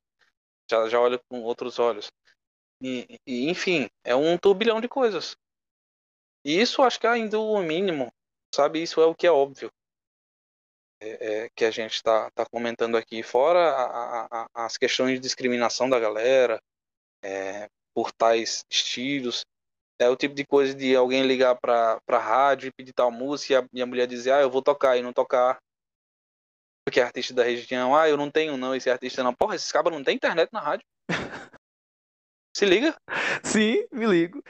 [0.70, 2.12] Já, já olha com outros olhos.
[2.82, 5.36] E, e, enfim, é um turbilhão de coisas.
[6.46, 8.12] E isso acho que é ainda o mínimo,
[8.54, 8.82] sabe?
[8.82, 9.70] Isso é o que é óbvio.
[11.02, 15.14] É, é, que a gente está tá comentando aqui, fora a- a- a- as questões
[15.14, 16.62] de discriminação da galera
[17.24, 19.46] é, por tais estilos.
[20.00, 23.54] É o tipo de coisa de alguém ligar pra, pra rádio e pedir tal música
[23.54, 25.60] e a, e a mulher dizer, ah, eu vou tocar e não tocar.
[26.86, 29.34] Porque é artista da região, ah, eu não tenho não, esse artista não.
[29.34, 30.86] Porra, esses cabas não tem internet na rádio.
[32.56, 32.96] Se liga.
[33.44, 34.42] Sim, me ligo.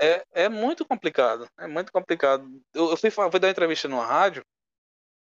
[0.00, 1.48] É, é muito complicado.
[1.58, 2.48] É muito complicado.
[2.72, 4.44] Eu, eu fui, fui dar uma entrevista numa rádio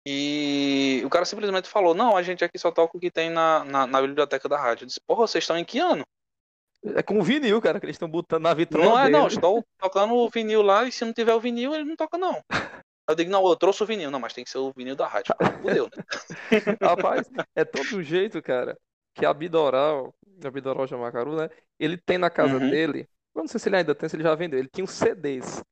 [0.07, 3.65] e o cara simplesmente falou: Não, a gente aqui só toca o que tem na,
[3.65, 4.85] na, na biblioteca da rádio.
[4.85, 6.05] Eu disse: Porra, vocês estão em que ano?
[6.85, 9.27] É com vinil, cara, que eles estão botando na vitrona Não é, não.
[9.27, 12.43] Estou tocando o vinil lá e se não tiver o vinil, ele não toca, não.
[13.09, 14.11] Eu digo: Não, eu trouxe o vinil.
[14.11, 15.35] Não, mas tem que ser o vinil da rádio.
[15.61, 16.03] Fudeu, né?
[16.81, 18.79] Rapaz, é todo um jeito, cara,
[19.15, 21.51] que a Bidoral, a Bidoral Jamacaru, né?
[21.79, 22.71] Ele tem na casa Uhum.
[22.71, 24.93] dele, eu não sei se ele ainda tem, se ele já vendeu, ele tinha uns
[24.93, 25.63] CDs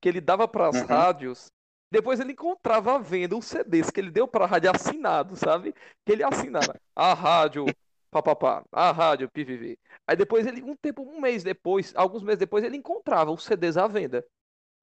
[0.00, 0.86] que ele dava para as Uhum.
[0.86, 1.46] rádios,
[1.90, 5.74] depois ele encontrava à venda uns CDs que ele deu para a rádio assinado, sabe?
[6.04, 7.66] Que ele assinava a rádio
[8.22, 9.78] papapá, a rádio PVV.
[10.06, 13.76] Aí depois ele, um tempo, um mês depois, alguns meses depois, ele encontrava os CDs
[13.76, 14.24] à venda.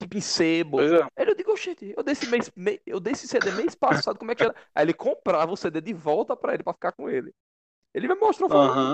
[0.01, 1.07] Tipo em sebo, é.
[1.17, 4.19] Aí eu digo, oxente, eu dei esse mês, me- eu dei esse CD mês passado,
[4.19, 4.55] como é que era?
[4.75, 7.34] Aí ele comprava o CD de volta pra ele, pra ficar com ele.
[7.93, 8.49] Ele me mostrou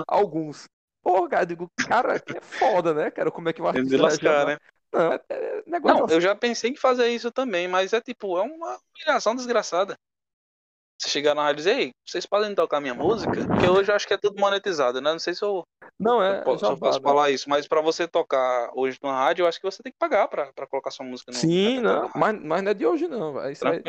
[0.06, 0.68] alguns.
[1.02, 3.30] Porra, cara, eu digo, cara, que é foda, né, cara?
[3.30, 4.58] Como é que de lascar, né?
[4.92, 6.16] Não, é, é negócio Não, assim.
[6.16, 9.98] eu já pensei em fazer isso também, mas é tipo, é uma humilhação desgraçada.
[11.00, 13.46] Você chegar na rádio e dizer, ei, vocês podem tocar minha música?
[13.46, 15.10] Porque hoje eu acho que é tudo monetizado, né?
[15.10, 15.62] Não sei se eu,
[15.98, 17.04] Não, eu é po- se eu jabá, posso né?
[17.04, 19.98] falar isso, mas pra você tocar hoje na rádio, eu acho que você tem que
[19.98, 23.08] pagar pra, pra colocar sua música no Sim, não, mas, mas não é de hoje
[23.08, 23.50] não.
[23.50, 23.80] Isso é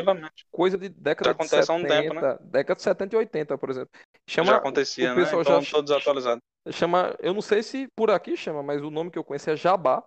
[0.50, 2.38] coisa de década Já de acontece há um 70, tempo, né?
[2.50, 3.90] década de 70 e 80, por exemplo.
[4.26, 5.22] Chama, já acontecia, o né?
[5.38, 6.40] Então já tô desatualizado.
[6.70, 9.56] chama, eu não sei se por aqui chama, mas o nome que eu conheço é
[9.56, 10.02] Jabá.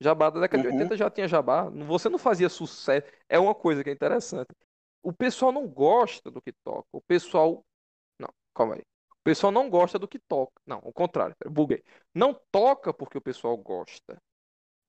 [0.00, 0.74] Jabá da década de Uhum.
[0.78, 1.70] 80 já tinha Jabá.
[1.70, 3.06] Você não fazia sucesso.
[3.28, 4.48] É uma coisa que é interessante.
[5.04, 6.88] O pessoal não gosta do que toca.
[6.92, 7.64] O pessoal.
[8.18, 8.82] Não, calma aí.
[8.82, 10.52] O pessoal não gosta do que toca.
[10.66, 11.36] Não, o contrário.
[11.46, 11.84] Buguei.
[12.14, 14.18] Não toca porque o pessoal gosta.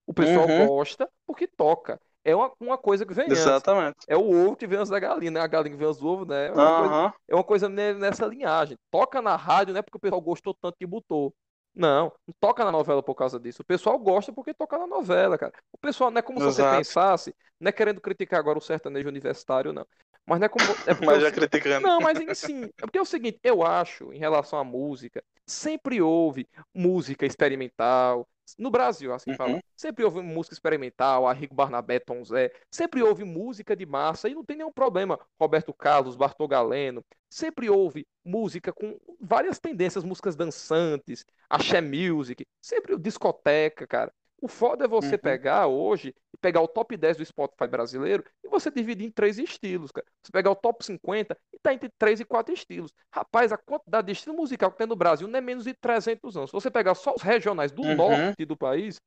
[0.07, 0.49] O pessoal Uhum.
[0.49, 1.99] gosta porque toca.
[2.23, 3.63] É uma, uma coisa que vem antes.
[3.63, 4.07] Exatamente.
[4.07, 5.39] É o ovo que vem antes da galinha, né?
[5.41, 6.47] A galinha que vem antes do ovo, né?
[6.47, 7.13] É uma coisa Aham.
[7.27, 8.77] é uma coisa ne- nessa linhagem.
[8.91, 11.33] Toca na rádio não é porque o pessoal gostou tanto que botou.
[11.73, 13.61] Não, não toca na novela por causa disso.
[13.61, 15.53] O pessoal gosta porque toca na novela, cara.
[15.73, 16.63] O pessoal não é como se você Exato.
[16.63, 19.85] pensasse, não é querendo criticar agora o sertanejo universitário, não.
[20.25, 20.65] Mas não é como.
[20.85, 21.87] É Mas é o já se- criticando.
[21.87, 22.65] Não, mas sim.
[22.77, 28.27] É porque é o seguinte, eu acho, em relação à música, sempre houve música experimental,
[28.57, 29.35] no Brasil, assim Uhum.
[29.37, 29.63] falando.
[29.75, 32.51] Sempre houve música experimental, Arrigo Barnabé, Tom Zé.
[32.71, 35.19] Sempre houve música de massa e não tem nenhum problema.
[35.39, 37.03] Roberto Carlos, Bartol Galeno.
[37.29, 42.45] Sempre houve música com várias tendências, músicas dançantes, axé music.
[42.61, 44.13] Sempre discoteca, cara.
[44.45, 45.17] O foda é você Uhum.
[45.17, 49.39] pegar hoje e pegar o top 10 do Spotify brasileiro e você dividir em três
[49.39, 50.05] estilos, cara.
[50.21, 52.93] Você pegar o top 50 e tá entre três e quatro estilos.
[53.11, 56.37] Rapaz, a quantidade de estilo musical que tem no Brasil não é menos de 300
[56.37, 56.51] anos.
[56.51, 58.35] Se você pegar só os regionais do Uhum.
[58.35, 59.01] norte do país,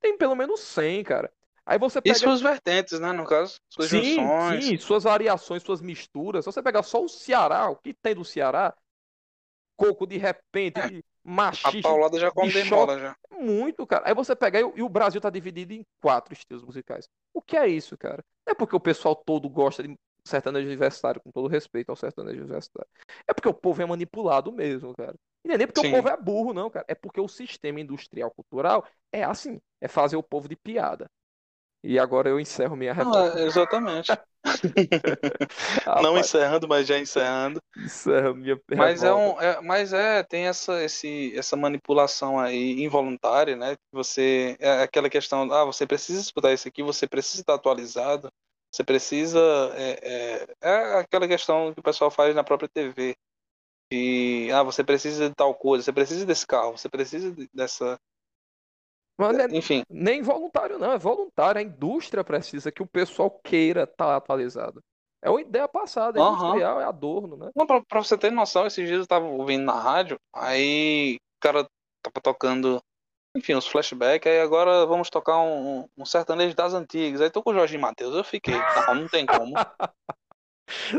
[0.00, 1.32] tem pelo menos 100, cara.
[1.66, 3.12] Aí você pega E suas vertentes, né?
[3.12, 4.74] No caso, suas Sim, junções.
[4.74, 6.44] sim, suas variações, suas misturas.
[6.44, 8.74] Se você pegar só o Ceará, o que tem do Ceará,
[9.76, 11.06] coco de repente, É.
[11.50, 13.16] de A machista, paulada já come bem bola já.
[13.30, 14.08] muito, cara.
[14.08, 17.08] Aí você pega e, o- e o Brasil tá dividido em quatro estilos musicais.
[17.34, 18.24] O que é isso, cara?
[18.46, 22.40] Não é porque o pessoal todo gosta de sertanejo universitário, com todo respeito ao sertanejo
[22.40, 22.88] universitário.
[23.28, 25.14] É porque o povo é manipulado mesmo, cara.
[25.44, 25.80] E não é nem porque Sim.
[25.80, 26.84] o povo é burro, não, cara.
[26.88, 31.08] É porque o sistema industrial cultural é assim, é fazer o povo de piada.
[31.86, 33.38] E agora eu encerro minha Não, reflexão.
[33.38, 34.18] é, exatamente.
[35.94, 37.60] Não Rapaz, encerrando, mas já encerrando.
[37.76, 39.14] encerro minha Mas é revolta.
[39.14, 43.76] um, é- mas é, tem essa, esse, essa manipulação aí involuntária, né?
[43.76, 48.30] que Você, é aquela questão, ah, você precisa escutar isso aqui, você precisa estar atualizado,
[48.70, 49.40] você precisa,
[49.76, 53.16] é, é, é aquela questão que o pessoal faz na própria TV,
[53.92, 57.98] de, ah, você precisa de tal coisa, você precisa desse carro, você precisa de- dessa,
[59.18, 61.58] Mas não é enfim, nem voluntário, não, é voluntário.
[61.58, 64.80] A indústria precisa que o pessoal queira estar atualizado.
[65.22, 66.34] É uma ideia passada, é Aham.
[66.34, 67.50] industrial, é adorno, né?
[67.56, 71.40] Não, pra, pra você ter noção, esses dias eu tava ouvindo na rádio, aí o
[71.40, 71.66] cara
[72.02, 72.80] tava tocando,
[73.36, 77.20] enfim, uns flashbacks, aí agora vamos tocar um, um- sertanejo das antigas.
[77.20, 78.54] Aí tocou o Jorge Matheus, eu fiquei,
[78.86, 79.54] não, não tem como.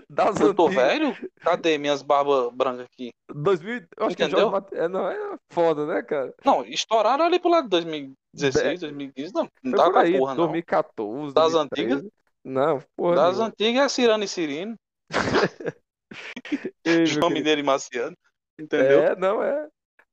[0.10, 0.76] Das Eu tô antigas.
[0.76, 1.18] velho?
[1.42, 3.12] Cadê minhas barbas brancas aqui?
[3.34, 4.50] 2000, eu acho que Entendeu?
[4.50, 4.76] Mate...
[4.76, 6.34] é, não, é foda, né, cara?
[6.44, 10.44] Não, estouraram ali pro lado de 2016, 2015, não, não Foi pra aí, porra, não.
[10.46, 12.12] 2014, Das 2013.
[12.44, 14.76] Não, porra Das antigas é Cirano e Cirino,
[16.86, 17.30] Ei, João.
[17.30, 18.16] Mineiro e Marciano,
[18.60, 19.04] entendeu?
[19.04, 19.68] É, não é.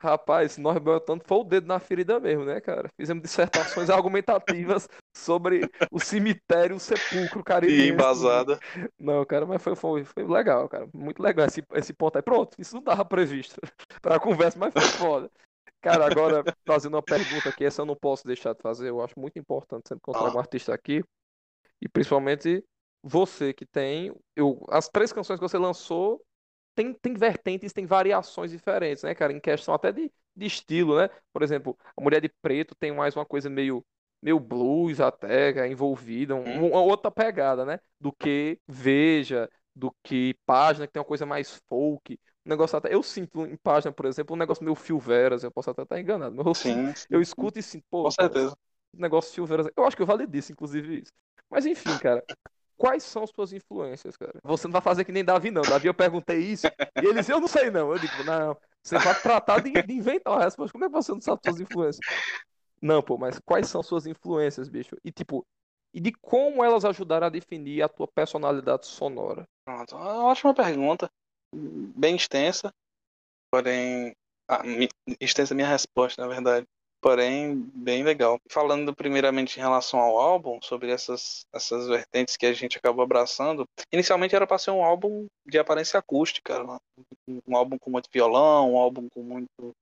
[0.04, 2.90] Rapaz, nós botando foi o dedo na ferida mesmo, né, cara?
[2.94, 4.86] Fizemos dissertações argumentativas
[5.16, 7.88] sobre o cemitério, o sepulcro E caribense.
[7.88, 8.60] embasada.
[8.98, 10.86] Não, cara, mas foi, foi, foi legal, cara.
[10.92, 12.22] Muito legal esse, esse ponto aí.
[12.22, 13.58] Pronto, isso não tava previsto
[14.02, 15.30] pra conversa, mas foi foda.
[15.80, 19.18] Cara, agora, fazendo uma pergunta aqui, essa eu não posso deixar de fazer, eu acho
[19.18, 21.02] muito importante sempre eu trago um artista aqui.
[21.80, 22.62] E principalmente
[23.02, 24.14] você que tem.
[24.36, 26.22] Eu, as três canções que você lançou
[26.74, 29.32] tem, tem vertentes, tem variações diferentes, né, cara?
[29.32, 31.08] Em questão até de, de estilo, né?
[31.32, 33.84] Por exemplo, a Mulher de Preto tem mais uma coisa meio,
[34.22, 36.64] meio blues até, cara, envolvida, um- Hum.
[36.70, 37.80] uma outra pegada, né?
[38.00, 42.18] Do que Veja, do que Página, que tem uma coisa mais folk.
[42.46, 42.94] Um negócio até.
[42.94, 46.00] Eu sinto em Página, por exemplo, um negócio meio Fio Veras, eu posso até estar
[46.00, 48.56] enganado, mas eu, Sim, sim, eu escuto e sinto, pô, Com certeza.
[48.94, 49.68] negócio Fio Veras.
[49.76, 51.12] Eu acho que eu validei inclusive, isso.
[51.50, 52.24] Mas enfim, cara.
[52.76, 54.34] Quais são suas influências, cara?
[54.42, 55.62] Você não vai fazer que nem Davi, não.
[55.62, 57.92] Davi, eu perguntei isso e eles, eu não sei, não.
[57.92, 60.72] Eu digo, não, você vai tratar de, de inventar uma resposta.
[60.72, 62.04] Como é que você não sabe suas influências?
[62.82, 64.96] Não, pô, mas quais são suas influências, bicho?
[65.04, 65.46] E tipo,
[65.92, 69.44] e de como elas ajudaram a definir a tua personalidade sonora?
[69.64, 71.08] Pronto, é uma ótima pergunta,
[71.54, 72.70] bem extensa,
[73.50, 74.14] porém
[74.48, 74.62] ah,
[75.20, 76.66] extensa minha resposta, na verdade,
[77.04, 78.40] porém bem legal.
[78.50, 83.68] Falando primeiramente em relação ao álbum, sobre essas essas vertentes que a gente acabou abraçando,
[83.92, 86.78] inicialmente era para ser um álbum de aparência acústica, né?
[87.28, 89.76] um, um álbum com muito violão, um álbum com muito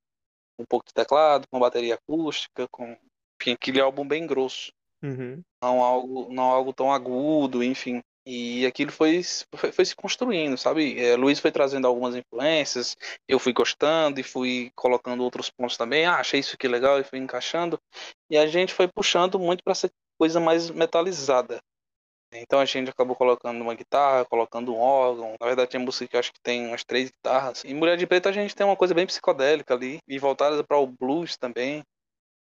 [0.58, 2.96] um pouco de teclado, com bateria acústica, com
[3.40, 4.72] enfim, aquele álbum bem grosso
[5.04, 5.42] Uhum.
[5.60, 8.00] não algo, não algo tão agudo, enfim.
[8.24, 9.20] E aquilo foi,
[9.54, 10.98] foi, foi se construindo, sabe?
[10.98, 12.96] É, Luiz foi trazendo algumas influências,
[13.28, 16.06] eu fui gostando e fui colocando outros pontos também.
[16.06, 17.78] Ah, achei isso aqui legal e fui encaixando.
[18.30, 21.60] E a gente foi puxando muito para essa coisa mais metalizada.
[22.34, 25.34] Então a gente acabou colocando uma guitarra, colocando um órgão.
[25.38, 27.64] Na verdade, tem música que eu acho que tem umas três guitarras.
[27.64, 30.78] Em Mulher de Preto a gente tem uma coisa bem psicodélica ali, e voltada para
[30.78, 31.82] o blues também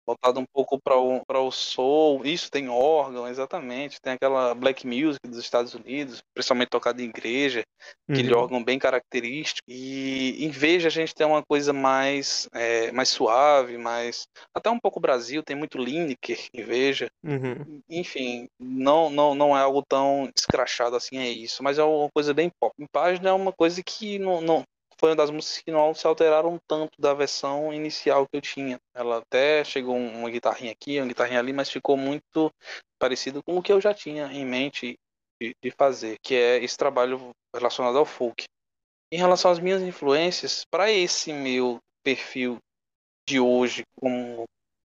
[0.06, 2.24] voltado um pouco para o, o soul.
[2.24, 4.00] Isso tem órgão, exatamente.
[4.00, 7.62] Tem aquela black music dos Estados Unidos, principalmente tocada em igreja,
[8.08, 8.40] aquele Uhum.
[8.40, 9.64] órgão bem característico.
[9.68, 14.26] E em Veja a gente tem uma coisa mais, é, mais suave, mais.
[14.54, 17.08] Até um pouco Brasil, tem muito Lineker em Veja.
[17.24, 17.80] Uhum.
[17.88, 22.34] Enfim, não, não, não é algo tão escrachado assim, é isso, mas é uma coisa
[22.34, 22.74] bem pop.
[22.78, 24.64] Em página é uma coisa que não, não
[25.00, 28.78] foi uma das músicas que não se alteraram tanto da versão inicial que eu tinha.
[28.94, 32.52] Ela até chegou um- uma guitarrinha aqui, uma guitarrinha ali, mas ficou muito
[32.98, 34.98] parecido com o que eu já tinha em mente
[35.40, 38.44] de, de fazer, que é esse trabalho relacionado ao folk.
[39.10, 42.58] Em relação às minhas influências, para esse meu perfil
[43.26, 44.44] de hoje como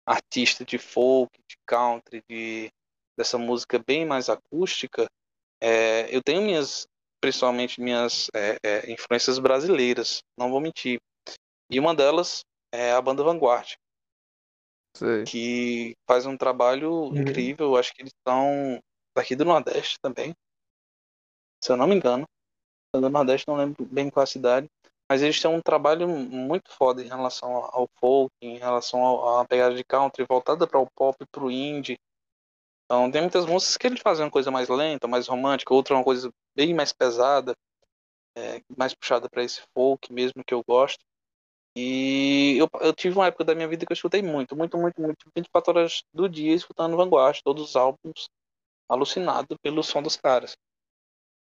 [0.07, 2.71] artista de folk, de country, de
[3.19, 5.07] dessa música bem mais acústica,
[5.61, 6.87] é, eu tenho minhas,
[7.21, 11.01] principalmente minhas é, é, influências brasileiras, não vou mentir.
[11.71, 13.75] E uma delas é a banda Vanguard,
[14.97, 15.25] Sei.
[15.25, 17.17] que faz um trabalho Uhum.
[17.17, 17.77] incrível.
[17.77, 18.81] Acho que eles são
[19.15, 20.35] daqui do Nordeste também,
[21.63, 22.25] se eu não me engano.
[22.95, 24.69] Do Nordeste, não lembro bem qual a cidade.
[25.09, 29.45] Mas eles têm um trabalho muito foda em relação ao folk, em relação ao- à
[29.45, 31.99] pegada de country voltada para o pop, para o indie.
[32.85, 36.05] Então tem muitas músicas que eles fazem uma coisa mais lenta, mais romântica, outra uma
[36.05, 37.55] coisa bem mais pesada,
[38.37, 41.05] é, mais puxada para esse folk mesmo que eu gosto.
[41.77, 45.01] E eu, eu tive uma época da minha vida que eu escutei muito, muito, muito,
[45.01, 48.31] muito, 24 horas do dia escutando Vanguard, todos os álbuns,
[48.89, 50.57] alucinado pelo som dos caras.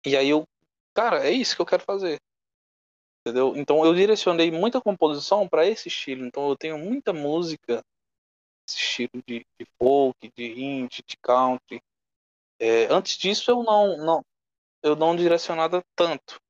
[0.05, 0.45] E aí eu,
[0.93, 2.19] cara, é isso que eu quero fazer.
[3.21, 3.55] Entendeu?
[3.57, 6.27] Então eu direcionei muita composição para esse estilo.
[6.27, 7.85] Então eu tenho muita música,
[8.69, 11.81] esse estilo de, de folk, de indie, de country.
[12.59, 14.25] É, antes disso eu não, não,
[14.83, 16.41] eu não direcionava tanto.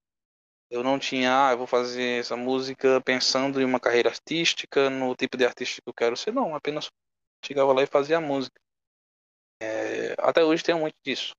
[0.71, 5.15] Eu não tinha, ah, eu vou fazer essa música pensando em uma carreira artística, no
[5.17, 6.33] tipo de artista que eu quero ser.
[6.33, 6.89] Não, apenas
[7.45, 8.61] chegava lá e fazia a música.
[9.61, 11.33] É, até hoje tenho muito disso.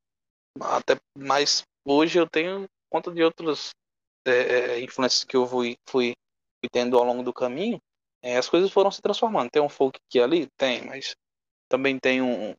[0.62, 3.72] Até, mas hoje eu tenho conta de outras
[4.28, 6.14] é, é, influências que eu fui, fui,
[6.62, 7.80] fui tendo ao longo do caminho.
[8.24, 9.50] É, as coisas foram se transformando.
[9.52, 10.48] Tem um folk aqui ali?
[10.58, 11.16] Tem, mas
[11.70, 12.56] também tem um, um-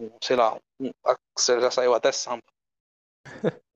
[0.00, 0.90] um, sei lá, um,
[1.60, 2.42] já saiu até samba.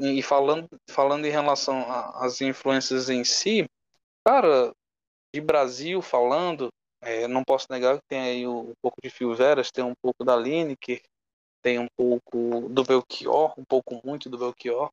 [0.01, 1.85] E falando, falando em relação
[2.15, 3.67] às influências em si,
[4.25, 4.73] cara,
[5.35, 6.69] de Brasil falando,
[7.03, 10.25] é, não posso negar que tem aí um pouco de Fio Veras, tem um pouco
[10.25, 11.03] da Lineker,
[11.63, 14.91] tem um pouco do Belchior, um pouco muito do Belchior,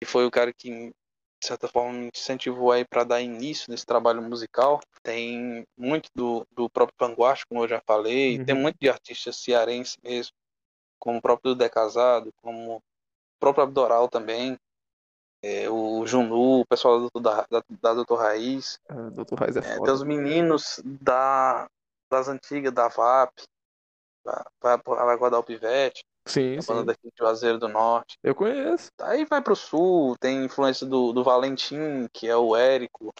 [0.00, 3.86] que foi o cara que, de certa forma, me incentivou aí para dar início nesse
[3.86, 4.80] trabalho musical.
[5.02, 8.44] Tem muito do, do próprio Vanguard, como eu já falei, Uhum.
[8.44, 10.32] tem muito de artistas cearense mesmo,
[10.98, 12.82] como o próprio Dudé Casado, como
[13.40, 14.58] próprio Abdoral também,
[15.42, 19.34] é, o Junu, o pessoal da, da, da Doutor Raiz, Ah, Dr.
[19.38, 19.92] Raiz é é, tem foda.
[19.94, 21.68] os meninos da,
[22.10, 23.32] das antigas, da VAP,
[24.60, 26.86] vai vai guardar o Pivete, Sim, a banda sim.
[26.86, 28.18] daqui de Juazeiro do Norte.
[28.22, 28.88] Eu conheço.
[29.00, 33.12] Aí vai pro sul, tem influência do, do Valentim, que é o Érico,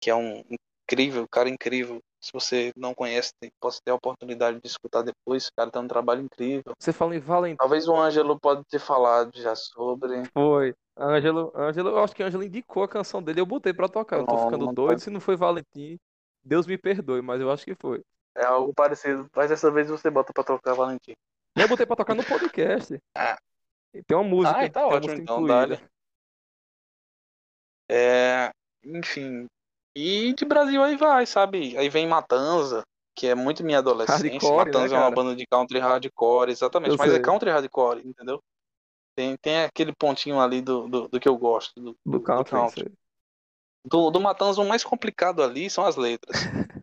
[0.00, 0.44] que é um
[0.84, 2.00] incrível, cara incrível.
[2.22, 5.48] Se você não conhece, posso ter a oportunidade de escutar depois.
[5.48, 6.72] O cara tem um trabalho incrível.
[6.78, 7.56] Você fala em Valentim.
[7.56, 10.22] Talvez o Ângelo pode ter falado já sobre.
[10.32, 10.72] Foi.
[10.96, 14.18] Ângelo, Ângelo, eu acho que Ângelo indicou a canção dele, eu botei pra tocar.
[14.20, 15.98] Eu tô Não, ficando não doido, pode- se não foi Valentim,
[16.44, 18.02] Deus me perdoe, mas eu acho que foi.
[18.36, 19.28] É algo parecido.
[19.34, 21.14] Mas dessa vez você bota pra tocar Valentim.
[21.56, 22.96] Eu botei pra tocar no podcast.
[23.16, 23.36] Ah.
[24.06, 25.78] Tem uma música, Ah, tá ótimo, então, dale.
[27.90, 28.50] É,
[28.84, 29.46] enfim.
[29.94, 31.76] E de Brasil aí vai, sabe?
[31.76, 32.82] Aí vem Matanza,
[33.14, 34.30] que é muito minha adolescência.
[34.30, 36.92] Hardcore, né, Matanza é uma banda de country hardcore, exatamente.
[36.92, 37.18] Eu Mas sei.
[37.18, 38.42] é country hardcore, entendeu?
[39.14, 41.78] Tem, tem aquele pontinho ali do, do, do que eu gosto.
[41.80, 42.80] Do, Do country, country.
[42.80, 42.94] isso aí.
[43.84, 46.36] do, do Matanza, o mais complicado ali são as letras.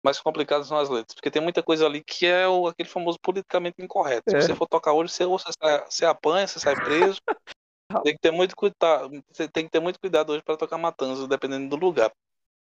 [0.00, 1.14] Mais complicado são as letras.
[1.14, 4.30] Porque tem muita coisa ali que é o, aquele famoso politicamente incorreto.
[4.30, 4.40] Se É.
[4.40, 7.20] você for tocar hoje, você, você, sai- você apanha, você sai preso.
[8.02, 9.10] tem que ter muito cuidado.
[9.32, 12.12] Você tem que ter muito cuidado hoje para tocar Matanza, dependendo do lugar.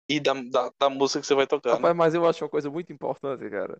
[0.09, 1.79] E da, da, da música que você vai tocar.
[1.79, 1.87] né?
[1.87, 3.77] Rapaz, mas eu acho uma coisa muito importante, cara.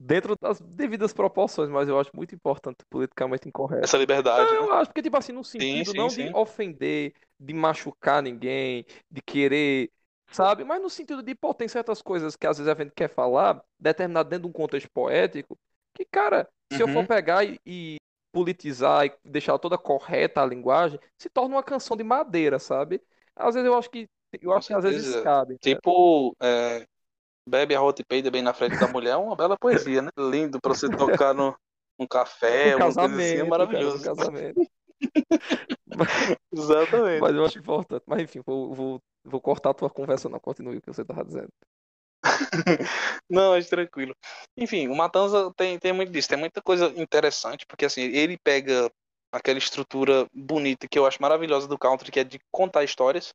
[0.00, 3.88] Dentro das devidas proporções, mas eu acho muito importante politicamente incorreto.
[3.88, 4.68] Essa liberdade, Não, né?
[4.68, 6.12] eu acho porque, tipo assim, no sentido sim, não sim.
[6.12, 9.90] de ofender, de machucar ninguém, de querer,
[10.32, 10.64] sabe?
[10.64, 13.62] Mas no sentido de, pô, tem certas coisas que às vezes a gente quer falar,
[13.78, 15.58] determinado dentro de um contexto poético,
[15.94, 17.06] que, cara, se eu for Uhum.
[17.06, 17.96] pegar e, e
[18.36, 23.00] politizar e deixar toda correta a linguagem, se torna uma canção de madeira, sabe?
[23.34, 24.06] Às vezes eu acho que,
[24.42, 25.56] eu acho que às vezes cabe.
[25.58, 26.86] Tipo, é,
[27.48, 30.10] bebe a rota e peida bem na frente da mulher é uma bela poesia, né?
[30.18, 31.56] Lindo pra você tocar no,
[31.98, 34.04] num café, Um coisa assim, é casamento, cara, um maravilhoso.
[34.04, 34.60] casamento.
[36.52, 37.20] Exatamente.
[37.22, 38.02] Mas eu acho importante.
[38.06, 40.38] Mas enfim, vou, vou, vou cortar a tua conversa, não.
[40.38, 41.48] Continue o que você tava dizendo.
[43.30, 44.14] Não, mas tranquilo.
[44.56, 48.90] Enfim, o Matanza tem, tem muito disso, tem muita coisa interessante, porque assim, ele pega
[49.32, 53.32] aquela estrutura bonita que eu acho maravilhosa do country, que é de contar histórias.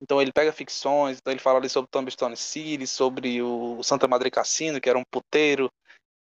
[0.00, 4.30] Então ele pega ficções, então ele fala ali sobre Tombstone City, sobre o Santa Madre
[4.30, 5.70] Cassino, que era um puteiro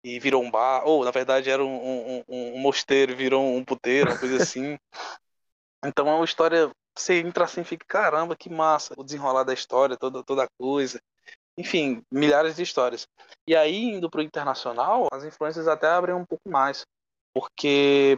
[0.04, 1.70] e virou um bar, ou na verdade era um,
[2.20, 4.78] um, um- um mosteiro e virou um puteiro, uma coisa assim.
[5.86, 9.54] Então é uma história, você entra assim e fica, caramba, que massa, o desenrolar da
[9.54, 11.00] história, toda, toda a coisa.
[11.58, 13.08] Enfim, milhares de histórias.
[13.48, 16.84] E aí, indo pro internacional, as influências até abrem um pouco mais.
[17.34, 18.18] Porque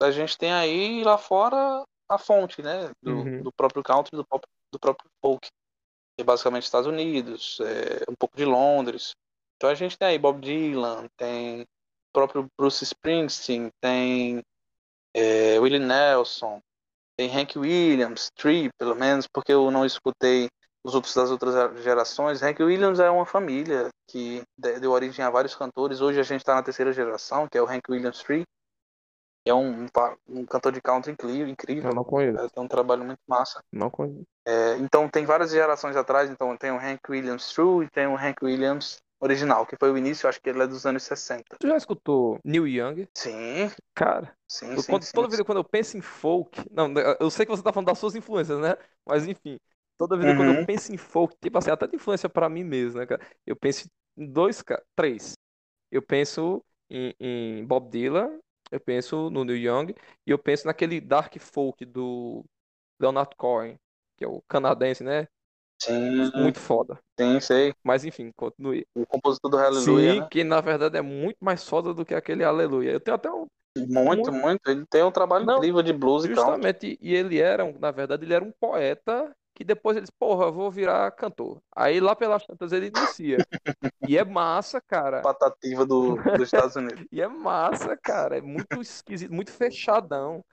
[0.00, 2.90] a gente tem aí lá fora a fonte, né?
[3.02, 3.42] Do, Uhum.
[3.44, 5.46] do próprio country, do, pop- do próprio folk.
[6.16, 9.12] Que é basicamente Estados Unidos, é, um pouco de Londres.
[9.56, 11.66] Então a gente tem aí Bob Dylan, tem o
[12.12, 14.42] próprio Bruce Springsteen, tem
[15.14, 16.60] é, Willie Nelson,
[17.16, 20.48] tem Hank Williams, Tree, pelo menos, porque eu não escutei
[20.84, 22.42] outros das outras gerações.
[22.42, 26.00] Hank Williams é uma família que deu origem a vários cantores.
[26.00, 28.22] Hoje a gente está na terceira geração, que é o Hank Williams.
[28.22, 28.44] Que
[29.46, 29.86] é um, um,
[30.28, 31.48] um, cantor de country incrível.
[31.48, 31.90] incrível.
[31.90, 32.38] Eu não conheço.
[32.38, 33.60] É, tem um trabalho muito massa.
[33.72, 34.24] Não conheço.
[34.46, 36.30] É, então tem várias gerações atrás.
[36.30, 39.96] Então tem o Hank Williams True e tem o Hank Williams original, que foi o
[39.96, 41.56] início, acho que ele é dos anos 60.
[41.58, 43.08] Tu já escutou Neil Young?
[43.14, 43.70] Sim.
[43.94, 45.36] Cara, sim, eu, sim, quando, sim, toda sim.
[45.36, 48.16] vez quando eu penso em folk, não, eu sei que você tá falando das suas
[48.16, 48.76] influências, né?
[49.06, 49.60] Mas enfim,
[50.08, 50.66] toda vez quando eu Uhum.
[50.66, 53.22] penso em folk, tipo assim, até de influência pra mim mesmo, né, cara?
[53.46, 54.62] Eu penso em dois,
[54.96, 55.34] três.
[55.90, 58.38] Eu penso em, em Bob Dylan,
[58.70, 59.94] eu penso no Neil Young
[60.26, 62.44] e eu penso naquele dark folk do
[63.00, 63.76] Leonard Cohen,
[64.16, 65.28] que é o canadense, né?
[65.78, 66.98] Sim, Muito foda.
[67.18, 67.74] sim, sei.
[67.84, 68.86] Mas enfim, continue.
[68.94, 70.30] O compositor do Hallelujah, Sim, né?
[70.30, 72.92] que na verdade é muito mais foda do que aquele Aleluia.
[72.92, 73.46] Eu tenho até um.
[73.76, 74.66] Muito, muito.
[74.70, 76.74] Ele tem um trabalho Não, incrível de blues e country.
[76.74, 80.18] Justamente, e ele era, um- na verdade, ele era um poeta que depois ele disse,
[80.18, 81.62] porra, vou virar cantor.
[81.74, 83.38] Aí lá pelas tantas ele inicia.
[84.08, 85.22] E é massa, cara.
[85.22, 87.06] Patativa do, dos Estados Unidos.
[87.12, 88.38] E é massa, cara.
[88.38, 90.44] É muito esquisito, muito fechadão.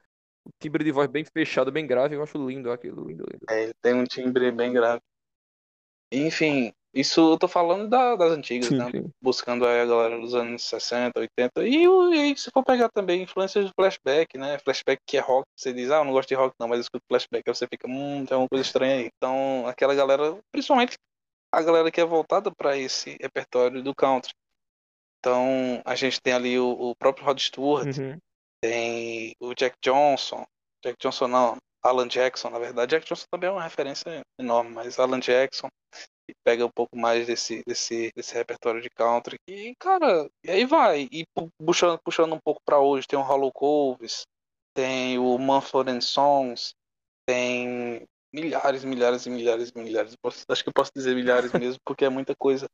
[0.46, 2.16] O timbre de voz bem fechado, bem grave.
[2.16, 3.46] Eu acho lindo aquilo, lindo, lindo.
[3.50, 5.02] É, ele tem um timbre bem grave.
[6.12, 8.90] Enfim, isso eu tô falando da- das antigas, né?
[8.92, 9.12] sim.
[9.22, 11.68] Buscando aí a galera dos anos 60, 80.
[11.68, 14.58] E, e aí, se for pegar também influências do flashback, né?
[14.60, 16.82] Flashback que é rock, você diz, ah, eu não gosto de rock não, mas eu
[16.82, 17.44] escuto flashback.
[17.48, 19.10] Aí você fica, hum, tem alguma coisa estranha aí.
[19.18, 20.98] Então, aquela galera, principalmente
[21.52, 24.32] a galera que é voltada para esse repertório do country.
[25.20, 28.18] Então, a gente tem ali o, o próprio Rod Stewart, Uhum.
[28.62, 30.46] tem o Jack Johnson.
[30.84, 32.92] Jack Johnson não, Alan Jackson, na verdade.
[32.92, 35.68] Jack Johnson também é uma referência enorme, mas Alan Jackson
[36.34, 39.38] que pega um pouco mais desse, desse, desse repertório de country.
[39.48, 41.08] E, cara, e aí vai.
[41.12, 44.26] E pu- puxando, puxando um pouco pra hoje, tem o Hollow Coves,
[44.74, 46.74] tem o Mumford Sons,
[47.26, 50.16] tem milhares, milhares e milhares e milhares.
[50.50, 52.68] Acho que eu posso dizer milhares mesmo, porque é muita coisa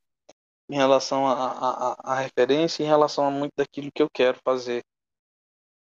[0.69, 4.09] em relação à a, a, a referência e em relação a muito daquilo que eu
[4.13, 4.83] quero fazer.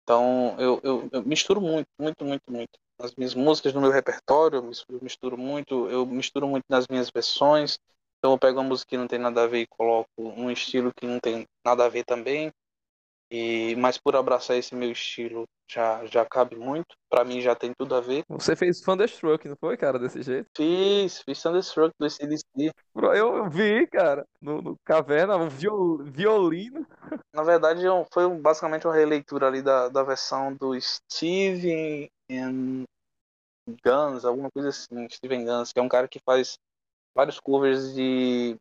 [0.03, 2.79] Então, eu, eu, eu misturo muito, muito, muito, muito.
[2.99, 6.87] As minhas músicas no meu repertório, eu mis- eu misturo muito, eu misturo muito nas
[6.87, 7.77] minhas versões.
[8.19, 10.93] Então, eu pego uma música que não tem nada a ver e coloco um estilo
[10.95, 12.51] que não tem nada a ver também.
[13.31, 16.95] E, mas por abraçar esse meu estilo já, já cabe muito.
[17.09, 18.23] Pra mim já tem tudo a ver.
[18.29, 20.49] Você fez Thunderstruck, não foi, cara, desse jeito?
[20.55, 22.05] Fiz, fiz Thunderstruck do.
[22.93, 26.85] Bro, Eu eu vi, cara, no, no Caverna, um viol- violino.
[27.33, 32.07] Na verdade, eu- foi basicamente uma releitura ali da, da versão do Steven
[32.39, 32.83] and
[33.83, 36.57] Guns, alguma coisa assim, Steven Guns, que é um cara que faz
[37.15, 38.57] vários covers de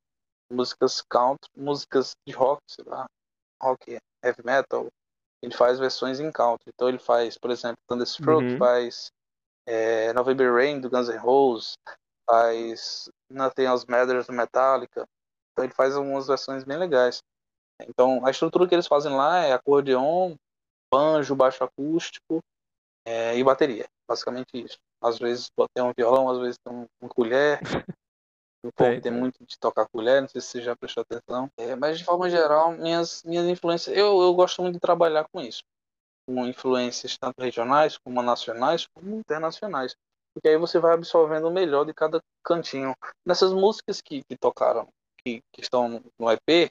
[0.50, 3.06] músicas country, músicas de rock, sei lá,
[3.60, 4.88] rock, heavy metal.
[5.42, 6.70] Ele faz versões em country.
[6.72, 8.58] Então ele faz, por exemplo, Thunderstruck, Uhum.
[8.58, 9.10] faz
[9.66, 11.72] é, November Rain do Guns N' Roses,
[12.28, 15.04] faz Nothing Else Matters do Metallica.
[15.52, 17.20] Então ele faz algumas versões bem legais.
[17.88, 20.36] Então, a estrutura que eles fazem lá é acordeon,
[20.92, 22.40] banjo, baixo acústico
[23.04, 23.86] é, e bateria.
[24.08, 24.78] Basicamente isso.
[25.00, 27.60] Às vezes tem um violão, às vezes tem um- uma colher.
[28.64, 29.10] O povo tem.
[29.10, 31.50] muito de tocar colher, não sei se você já prestou atenção.
[31.56, 35.40] É, mas de forma geral, minhas, minhas influências, eu, eu gosto muito de trabalhar com
[35.40, 35.64] isso.
[36.26, 39.96] Com influências tanto regionais, como nacionais, como internacionais.
[40.32, 42.94] Porque aí você vai absorvendo o melhor de cada cantinho.
[43.26, 44.86] Nessas músicas que, que tocaram,
[45.24, 46.70] que, que estão no EP,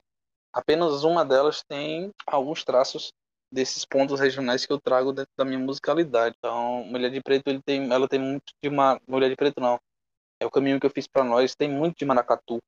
[0.50, 3.12] apenas uma delas tem alguns traços
[3.52, 6.34] desses pontos regionais que eu trago dentro da minha musicalidade.
[6.38, 9.78] Então, Mulher de Preto, ele tem, ela tem muito de uma Mulher de Preto não.
[10.40, 12.58] É o caminho que eu fiz para nós, tem muito de maracatu,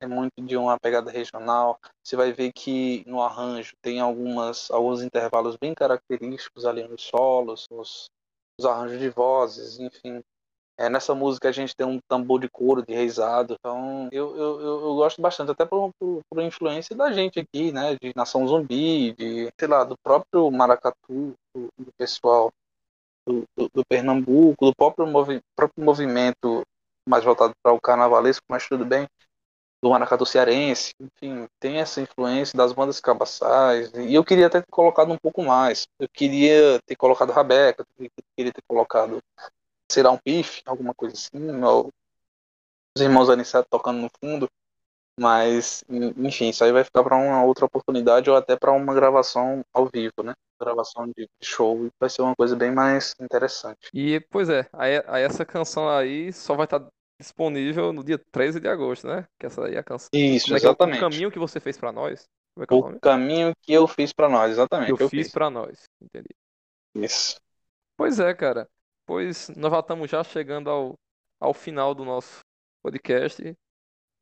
[0.00, 1.78] tem muito de uma pegada regional.
[2.02, 7.68] Você vai ver que no arranjo tem algumas alguns intervalos bem característicos ali nos solos,
[7.70, 8.06] nos,
[8.58, 10.22] nos arranjos de vozes, enfim.
[10.78, 14.60] É, nessa música a gente tem um tambor de couro de reisado, então eu, eu,
[14.60, 18.46] eu, eu gosto bastante, até por, por, por influência da gente aqui, né, de Nação
[18.48, 22.50] Zumbi, de, sei lá, do próprio maracatu, do, do pessoal
[23.26, 26.62] do, do, do Pernambuco, do próprio, movi próprio movimento
[27.06, 29.06] mais voltado para o carnavalesco, mas tudo bem,
[29.82, 34.70] do maracatu cearense, enfim, tem essa influência das bandas cabaçais, e eu queria até ter
[34.70, 39.20] colocado um pouco mais, eu queria ter colocado Rabeca, eu queria ter colocado
[39.92, 41.90] será um pife, alguma coisa assim, ou
[42.96, 44.48] os irmãos Aniceto tocando no fundo,
[45.18, 45.84] mas
[46.18, 49.86] enfim, isso aí vai ficar para uma outra oportunidade ou até para uma gravação ao
[49.86, 50.34] vivo, né?
[50.60, 53.90] Gravação de show vai ser uma coisa bem mais interessante.
[53.92, 56.86] E, pois é, aí essa canção aí só vai estar
[57.20, 59.26] disponível no dia 13 de agosto, né?
[59.38, 60.08] Que essa aí é a canção.
[60.12, 60.96] Isso, é que é o- exatamente.
[60.96, 62.28] o caminho que você fez pra nós?
[62.54, 64.96] Como é que é o caminho que eu fiz pra nós, exatamente.
[64.96, 65.84] Que eu fiz pra nós.
[66.00, 66.28] Entendi.
[66.94, 67.40] Isso.
[67.96, 68.68] Pois é, cara.
[69.10, 70.94] Pois nós já estamos já chegando ao,
[71.40, 72.38] ao final do nosso
[72.80, 73.56] podcast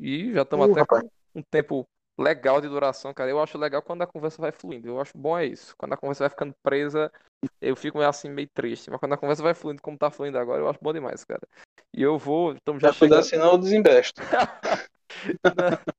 [0.01, 1.03] e já estamos Uh, até rapaz.
[1.03, 1.85] com um tempo
[2.19, 3.29] legal de duração, cara.
[3.29, 4.89] Eu acho legal quando a conversa vai fluindo.
[4.89, 5.75] Eu acho bom é isso.
[5.77, 7.13] Quando a conversa vai ficando presa,
[7.61, 8.91] eu fico meio assim meio triste.
[8.91, 11.47] Mas quando a conversa vai fluindo como tá fluindo agora, eu acho bom demais, cara.
[11.95, 13.29] E eu vou, estamos já Já cuidar, chegando.
[13.29, 14.23] senão eu desinvesto.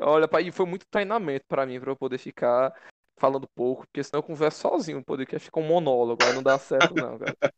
[0.00, 2.74] Olha, pai, e foi muito treinamento pra mim, pra eu poder ficar
[3.20, 6.58] falando pouco, porque senão eu converso sozinho, o podcast fica um monólogo, aí não dá
[6.58, 7.36] certo não, cara.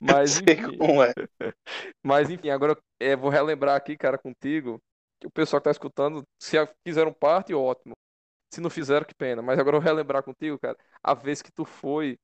[0.00, 1.14] Mas enfim, é.
[2.04, 4.78] mas enfim, agora eu vou relembrar aqui, cara, contigo,
[5.18, 6.56] que o pessoal que tá escutando, se
[6.86, 7.94] fizeram parte, ótimo.
[8.52, 9.40] Se não fizeram, que pena.
[9.40, 12.18] Mas agora eu vou relembrar contigo, cara, a vez que tu foi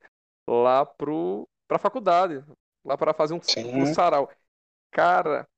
[0.47, 2.45] lá pro, pra faculdade,
[2.84, 3.40] lá para fazer um,
[3.74, 4.30] um sarau.
[4.90, 5.49] Cara,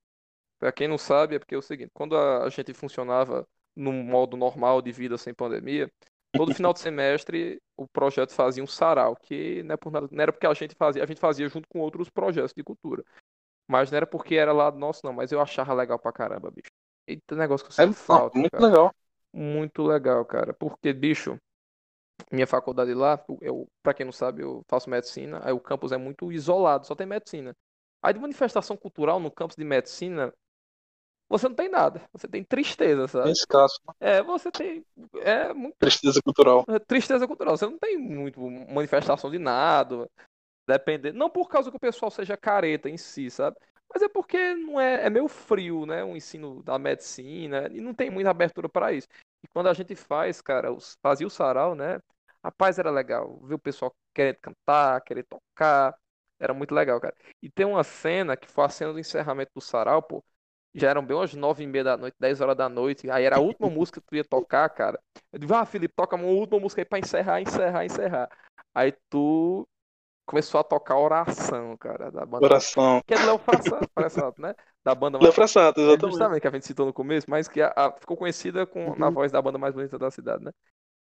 [0.61, 4.05] pra quem não sabe, é porque é o seguinte, quando a, a gente funcionava num
[4.05, 5.91] modo normal de vida sem pandemia,
[6.35, 10.23] todo final de semestre o projeto fazia um sarau, que não é por nada, não
[10.23, 13.05] era porque a gente fazia, a gente fazia junto com outros projetos de cultura.
[13.69, 16.71] Mas não era porque era lá nosso, não, mas eu achava legal pra caramba, bicho.
[17.07, 18.67] Eita, negócio que eu É sinto não, falta, muito cara.
[18.67, 18.93] legal.
[19.33, 20.55] Muito legal, cara.
[20.55, 21.39] Porque, bicho,
[22.33, 25.97] minha faculdade lá, eu, pra quem não sabe, eu faço medicina, aí o campus é
[25.97, 27.55] muito isolado, só tem medicina.
[28.03, 30.33] Aí de manifestação cultural no campus de medicina,
[31.29, 32.03] você não tem nada.
[32.13, 33.33] Você tem tristeza, sabe?
[33.33, 33.79] escasso.
[33.87, 33.95] né?
[34.01, 34.85] É, você tem.
[35.23, 36.65] É muito Tristeza cultural.
[36.69, 37.57] é, tristeza cultural.
[37.57, 40.09] Você não tem muito manifestação de nada.
[40.67, 41.13] Depender.
[41.13, 43.57] Não por causa que o pessoal seja careta em si, sabe?
[43.93, 46.03] Mas é porque não é, é meio frio, né?
[46.05, 49.07] O ensino da medicina e não tem muita abertura para isso.
[49.45, 52.01] E quando a gente faz, cara, os- fazia o sarau, né?
[52.43, 55.95] Rapaz, era legal ver o pessoal querendo cantar, querer tocar.
[56.39, 57.15] Era muito legal, cara.
[57.43, 60.25] E tem uma cena que foi a cena do encerramento do sarau, pô.
[60.75, 63.09] Já eram bem umas nove e meia da noite, dez horas da noite.
[63.11, 65.01] Aí era a última música que tu ia tocar, cara.
[65.33, 68.29] Eu digo, ah, Felipe, toca uma última música aí pra encerrar, encerrar, encerrar.
[68.75, 69.67] Aí tu
[70.27, 72.49] começou a tocar oração, cara, da banda.
[72.49, 73.03] Coração.
[73.07, 74.55] Que é do Léo Frassato, né?
[74.85, 75.33] Da banda Léo.
[75.33, 76.01] Frassato, É, exatamente.
[76.03, 79.11] justamente, que a gente citou no começo, mas que a- a- ficou conhecida com, na
[79.11, 79.11] Uhum.
[79.11, 80.51] voz da banda mais bonita da cidade, né?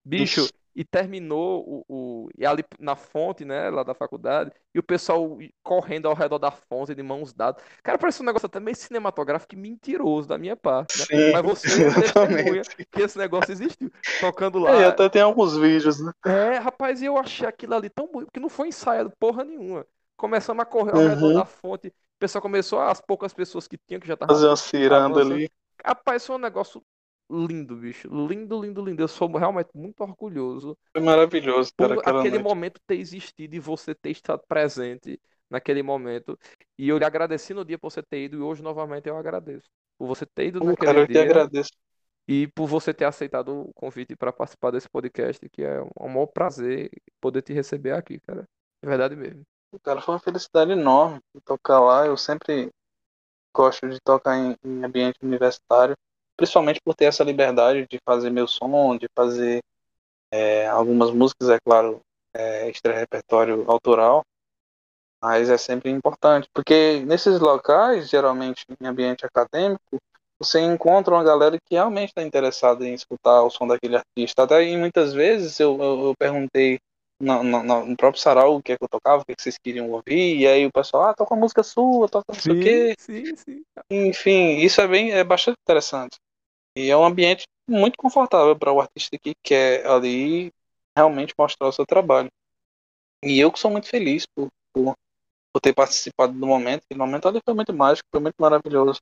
[0.04, 0.48] Bicho.
[0.74, 5.38] E terminou o, o- e ali na fonte, né, lá da faculdade, e o pessoal
[5.62, 7.62] correndo ao redor da fonte de mãos dadas.
[7.82, 11.06] Cara, parece um negócio até meio cinematográfico e mentiroso da minha parte, né?
[11.06, 13.90] Sim, Mas você é testemunha que esse negócio existiu.
[14.18, 14.72] Tocando lá.
[14.72, 16.12] É, até tem alguns vídeos, né?
[16.26, 19.86] É, rapaz, e eu achei aquilo ali tão bonito, porque não foi ensaiado porra nenhuma.
[20.16, 21.34] Começamos a correr ao redor Uhum.
[21.34, 24.56] da fonte, o pessoal começou, as poucas pessoas que tinham, que já estavam Fazer uma
[24.56, 25.50] ciranda ali.
[25.84, 26.84] Rapaz, foi um negócio
[27.30, 28.08] lindo, bicho.
[28.08, 29.02] Lindo, lindo, lindo.
[29.02, 32.38] Eu sou realmente muito orgulhoso Foi maravilhoso, cara, por aquele noite.
[32.38, 35.20] momento ter existido e você ter estado presente
[35.50, 36.38] naquele momento.
[36.78, 39.68] E eu lhe agradeci no dia por você ter ido e hoje novamente eu agradeço.
[39.98, 41.70] Por você ter ido Pô, naquele cara, eu dia agradeço.
[42.28, 46.26] e por você ter aceitado o convite para participar desse podcast, que é um maior
[46.26, 48.48] prazer poder te receber aqui, cara.
[48.82, 49.44] De verdade mesmo.
[49.82, 52.06] Cara, foi uma felicidade enorme tocar lá.
[52.06, 52.70] Eu sempre
[53.54, 55.96] gosto de tocar em, em ambiente universitário,
[56.36, 59.60] principalmente por ter essa liberdade de fazer meu som, de fazer
[60.30, 62.00] é, algumas músicas, é claro,
[62.34, 64.22] é, extra repertório autoral,
[65.22, 69.98] mas é sempre importante, porque nesses locais, geralmente em ambiente acadêmico,
[70.38, 74.42] você encontra uma galera que realmente está interessada em escutar o som daquele artista.
[74.42, 76.78] Até e muitas vezes eu, eu, eu perguntei
[77.20, 79.42] no, no, no próprio sarau o que é que eu tocava, o que, é que
[79.42, 82.52] vocês queriam ouvir, e aí o pessoal, ah, toca uma música sua, toca não sei
[82.52, 82.94] o quê.
[82.98, 83.62] sim, sim.
[83.90, 86.18] Enfim, isso é bem, é bastante interessante.
[86.76, 90.52] E é um ambiente muito confortável para o artista que quer ali
[90.96, 92.30] realmente mostrar o seu trabalho.
[93.22, 94.94] E eu que sou muito feliz por, por,
[95.52, 96.82] por ter participado do momento.
[96.84, 99.00] Aquele momento ali foi muito mágico, foi muito maravilhoso.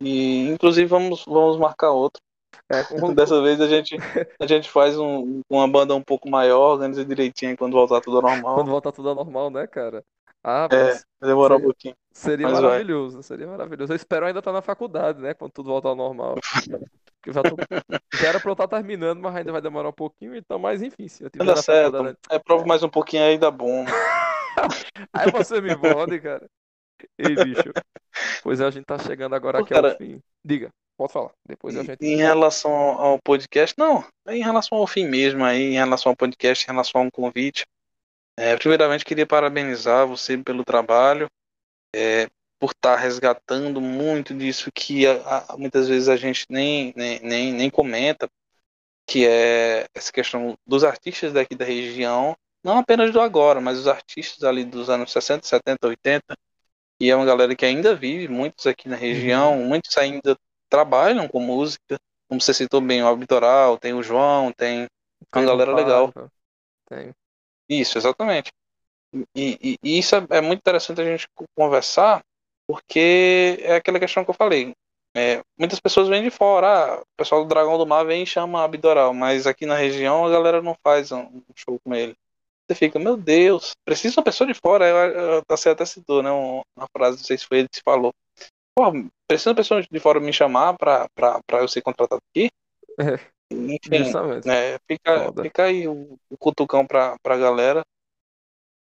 [0.00, 2.20] E inclusive vamos, vamos marcar outro.
[2.68, 2.82] É,
[3.14, 3.96] Dessa vez a gente,
[4.40, 8.22] a gente faz um, uma banda um pouco maior, organiza direitinho quando voltar tudo ao
[8.22, 8.54] normal.
[8.56, 10.02] quando voltar tudo ao normal, né, cara?
[10.48, 11.94] Ah, É, vai demorar um seria- pouquinho.
[12.12, 12.62] seria mas vai.
[12.62, 13.92] maravilhoso, seria maravilhoso.
[13.92, 16.36] Eu espero ainda estar na faculdade, né, quando tudo voltar ao normal.
[17.26, 17.56] Eu já, tô-
[18.14, 21.08] já era pra eu estar terminando, mas ainda vai demorar um pouquinho, então, mas enfim,
[21.08, 21.90] se eu tiver Vai na certo.
[21.92, 22.18] faculdade.
[22.30, 23.84] É, prova mais um pouquinho aí dá bom.
[25.12, 26.46] Aí você me bode, cara.
[27.18, 27.72] Ei, bicho.
[28.42, 29.96] Pois a gente tá chegando agora Pô, aqui ao cara.
[29.96, 30.18] fim.
[30.44, 31.30] Diga, pode falar.
[31.46, 31.98] Depois a gente.
[32.00, 36.64] Em relação ao podcast, não, em relação ao fim mesmo aí, em relação ao podcast,
[36.64, 37.66] em relação a um convite.
[38.36, 41.28] É, primeiramente, queria parabenizar você pelo trabalho,
[41.94, 42.28] é,
[42.58, 47.52] por estar resgatando muito disso que a- a- muitas vezes a gente nem, nem, nem,
[47.52, 48.28] nem comenta,
[49.06, 53.88] que é essa questão dos artistas daqui da região, não apenas do agora, mas os
[53.88, 56.36] artistas ali dos anos 60, 70, 80,
[57.00, 59.68] e é uma galera que ainda vive, muitos aqui na região, uhum.
[59.68, 60.36] muitos ainda
[60.70, 64.86] trabalham com música, como você citou bem, o Abitoral, tem o João, tem
[65.34, 66.12] uma galera legal.
[66.88, 67.14] Tem.
[67.68, 68.52] Isso, exatamente.
[69.12, 72.22] E, e, e isso é, é, muito interessante a gente conversar,
[72.66, 74.72] porque é aquela questão que eu falei.
[75.16, 78.26] É, muitas pessoas vêm de fora, ah, o pessoal do Dragão do Mar vem e
[78.26, 82.14] chama Abdoral, mas aqui na região a galera não faz um show com ele.
[82.68, 84.86] Você fica, meu Deus, precisa uma pessoa de fora.
[84.86, 86.30] Eu, você até citou, né?
[86.30, 88.12] Uma frase, não sei se foi ele que falou.
[88.74, 88.92] Pô,
[89.26, 92.50] precisa uma pessoa de fora me chamar pra, pra, pra eu ser contratado aqui?
[92.98, 93.18] É,
[93.50, 94.12] Enfim,
[94.44, 97.84] né, fica, fica aí o, o cutucão pra, pra galera.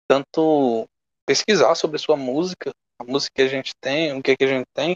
[0.07, 0.87] Tanto
[1.25, 4.47] pesquisar sobre sua música, a música que a gente tem, o que, é que a
[4.47, 4.95] gente tem.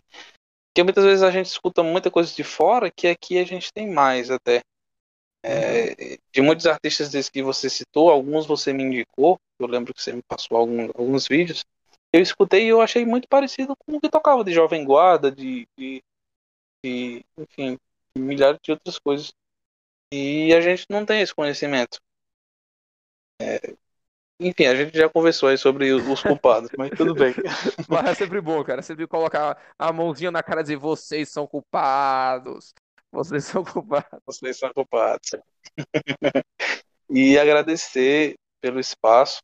[0.69, 3.89] Porque muitas vezes a gente escuta muita coisa de fora que aqui a gente tem
[3.89, 4.61] mais até.
[5.43, 10.01] É, de muitos artistas desses que você citou, alguns você me indicou, eu lembro que
[10.01, 11.63] você me passou alguns, alguns vídeos,
[12.11, 15.67] eu escutei e eu achei muito parecido com o que tocava de Jovem Guarda, de,
[15.77, 16.03] de,
[16.83, 17.77] de enfim,
[18.15, 19.33] de milhares de outras coisas.
[20.11, 21.99] E a gente não tem esse conhecimento.
[23.41, 23.75] É,
[24.39, 27.33] enfim, a gente já conversou aí sobre os culpados, mas tudo bem.
[27.89, 28.79] Mas é sempre bom, cara.
[28.79, 32.73] É sempre colocar a mãozinha na cara e dizer vocês são culpados.
[33.11, 34.19] Vocês são culpados.
[34.25, 35.31] Vocês são culpados.
[37.09, 39.41] e agradecer pelo espaço,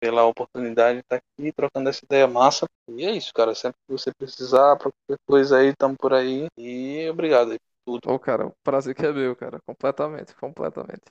[0.00, 2.66] pela oportunidade de estar aqui trocando essa ideia massa.
[2.88, 3.54] E é isso, cara.
[3.54, 6.48] Sempre que você precisar, para qualquer coisa aí, estamos por aí.
[6.58, 8.10] E obrigado aí tudo.
[8.10, 9.60] Ô, cara, o prazer que é meu, cara.
[9.66, 11.02] Completamente, completamente.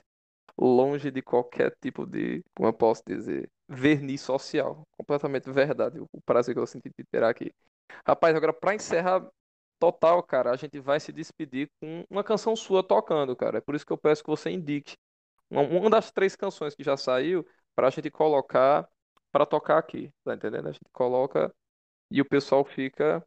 [0.58, 4.86] Longe de qualquer tipo de, como eu posso dizer, verniz social.
[4.96, 6.00] Completamente verdade.
[6.12, 7.52] O prazer que eu senti de ter aqui.
[8.06, 9.26] Rapaz, agora para encerrar
[9.78, 13.58] total, cara, a gente vai se despedir com uma canção sua tocando, cara.
[13.58, 14.96] É por isso que eu peço que você indique
[15.50, 18.88] uma, uma das três canções que já saiu pra gente colocar
[19.32, 20.68] para tocar aqui, tá entendendo?
[20.68, 21.54] A gente coloca
[22.10, 23.24] e o pessoal fica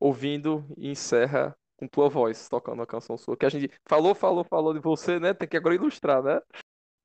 [0.00, 3.36] ouvindo e encerra com tua voz tocando a canção sua.
[3.36, 5.34] Que a gente falou, falou, falou de você, né?
[5.34, 6.40] Tem que agora ilustrar, né?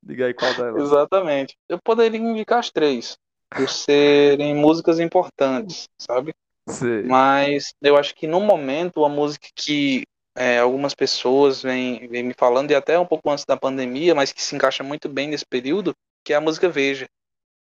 [0.02, 0.84] Diga aí qual delas.
[0.84, 1.58] Exatamente.
[1.68, 3.18] Eu poderia indicar as três,
[3.50, 6.34] por serem músicas importantes, sabe?
[6.68, 7.04] Sim.
[7.04, 10.04] Mas eu acho que no momento a música que
[10.36, 14.32] é, algumas pessoas vêm, vêm me falando, e até um pouco antes da pandemia, mas
[14.32, 15.94] que se encaixa muito bem nesse período,
[16.24, 17.08] que é a música Veja.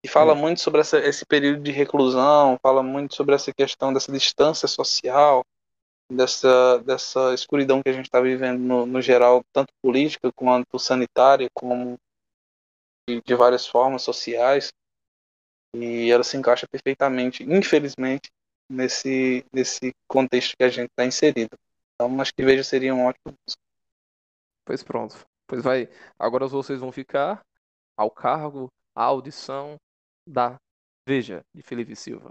[0.04, 0.38] E fala hum.
[0.38, 5.44] muito sobre essa, esse período de reclusão, fala muito sobre essa questão dessa distância social,
[6.10, 11.50] dessa, dessa escuridão que a gente está vivendo no, no, geral, tanto política quanto sanitária,
[11.54, 11.98] como
[13.08, 14.72] de, de várias formas sociais.
[15.76, 18.32] E ela se encaixa perfeitamente, infelizmente,
[18.68, 21.56] nesse, nesse contexto que a gente está inserido.
[21.94, 23.62] Então, acho que Veja seria um ótimo músico.
[24.66, 25.26] Pois pronto.
[25.46, 25.90] Pois vai.
[26.18, 27.44] Agora vocês vão ficar
[27.98, 29.76] ao cargo, à audição
[30.26, 30.58] da
[31.08, 32.30] Veja, de Felipe Silva.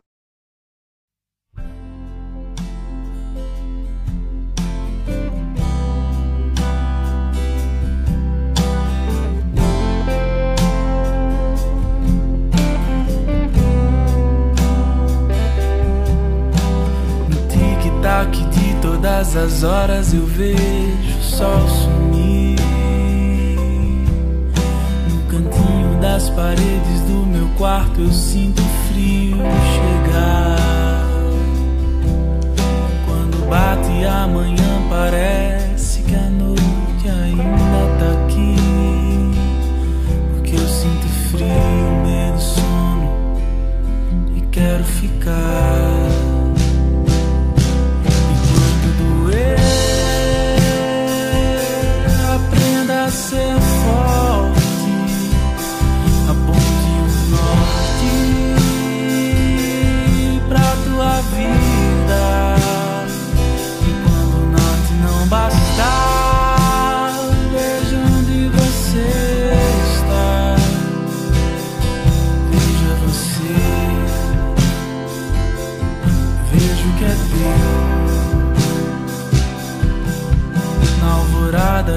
[18.08, 22.58] Ataque de todas as horas eu vejo o sol sumir.
[25.10, 29.36] No cantinho das paredes do meu quarto eu sinto frio
[29.74, 30.56] chegar.
[33.04, 38.56] Quando bate a manhã parece que a noite ainda tá aqui.
[40.32, 41.46] Porque eu sinto frio,
[42.06, 43.10] medo, sono
[44.34, 45.97] e quero ficar
[53.08, 53.77] myself.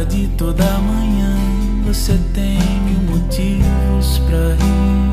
[0.08, 1.36] De toda manhã
[1.86, 5.12] você tem mil motivos pra rir.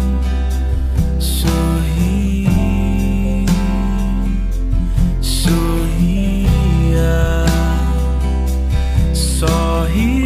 [1.19, 2.47] Sorri,
[5.21, 6.27] sorria,
[9.13, 10.18] sorri.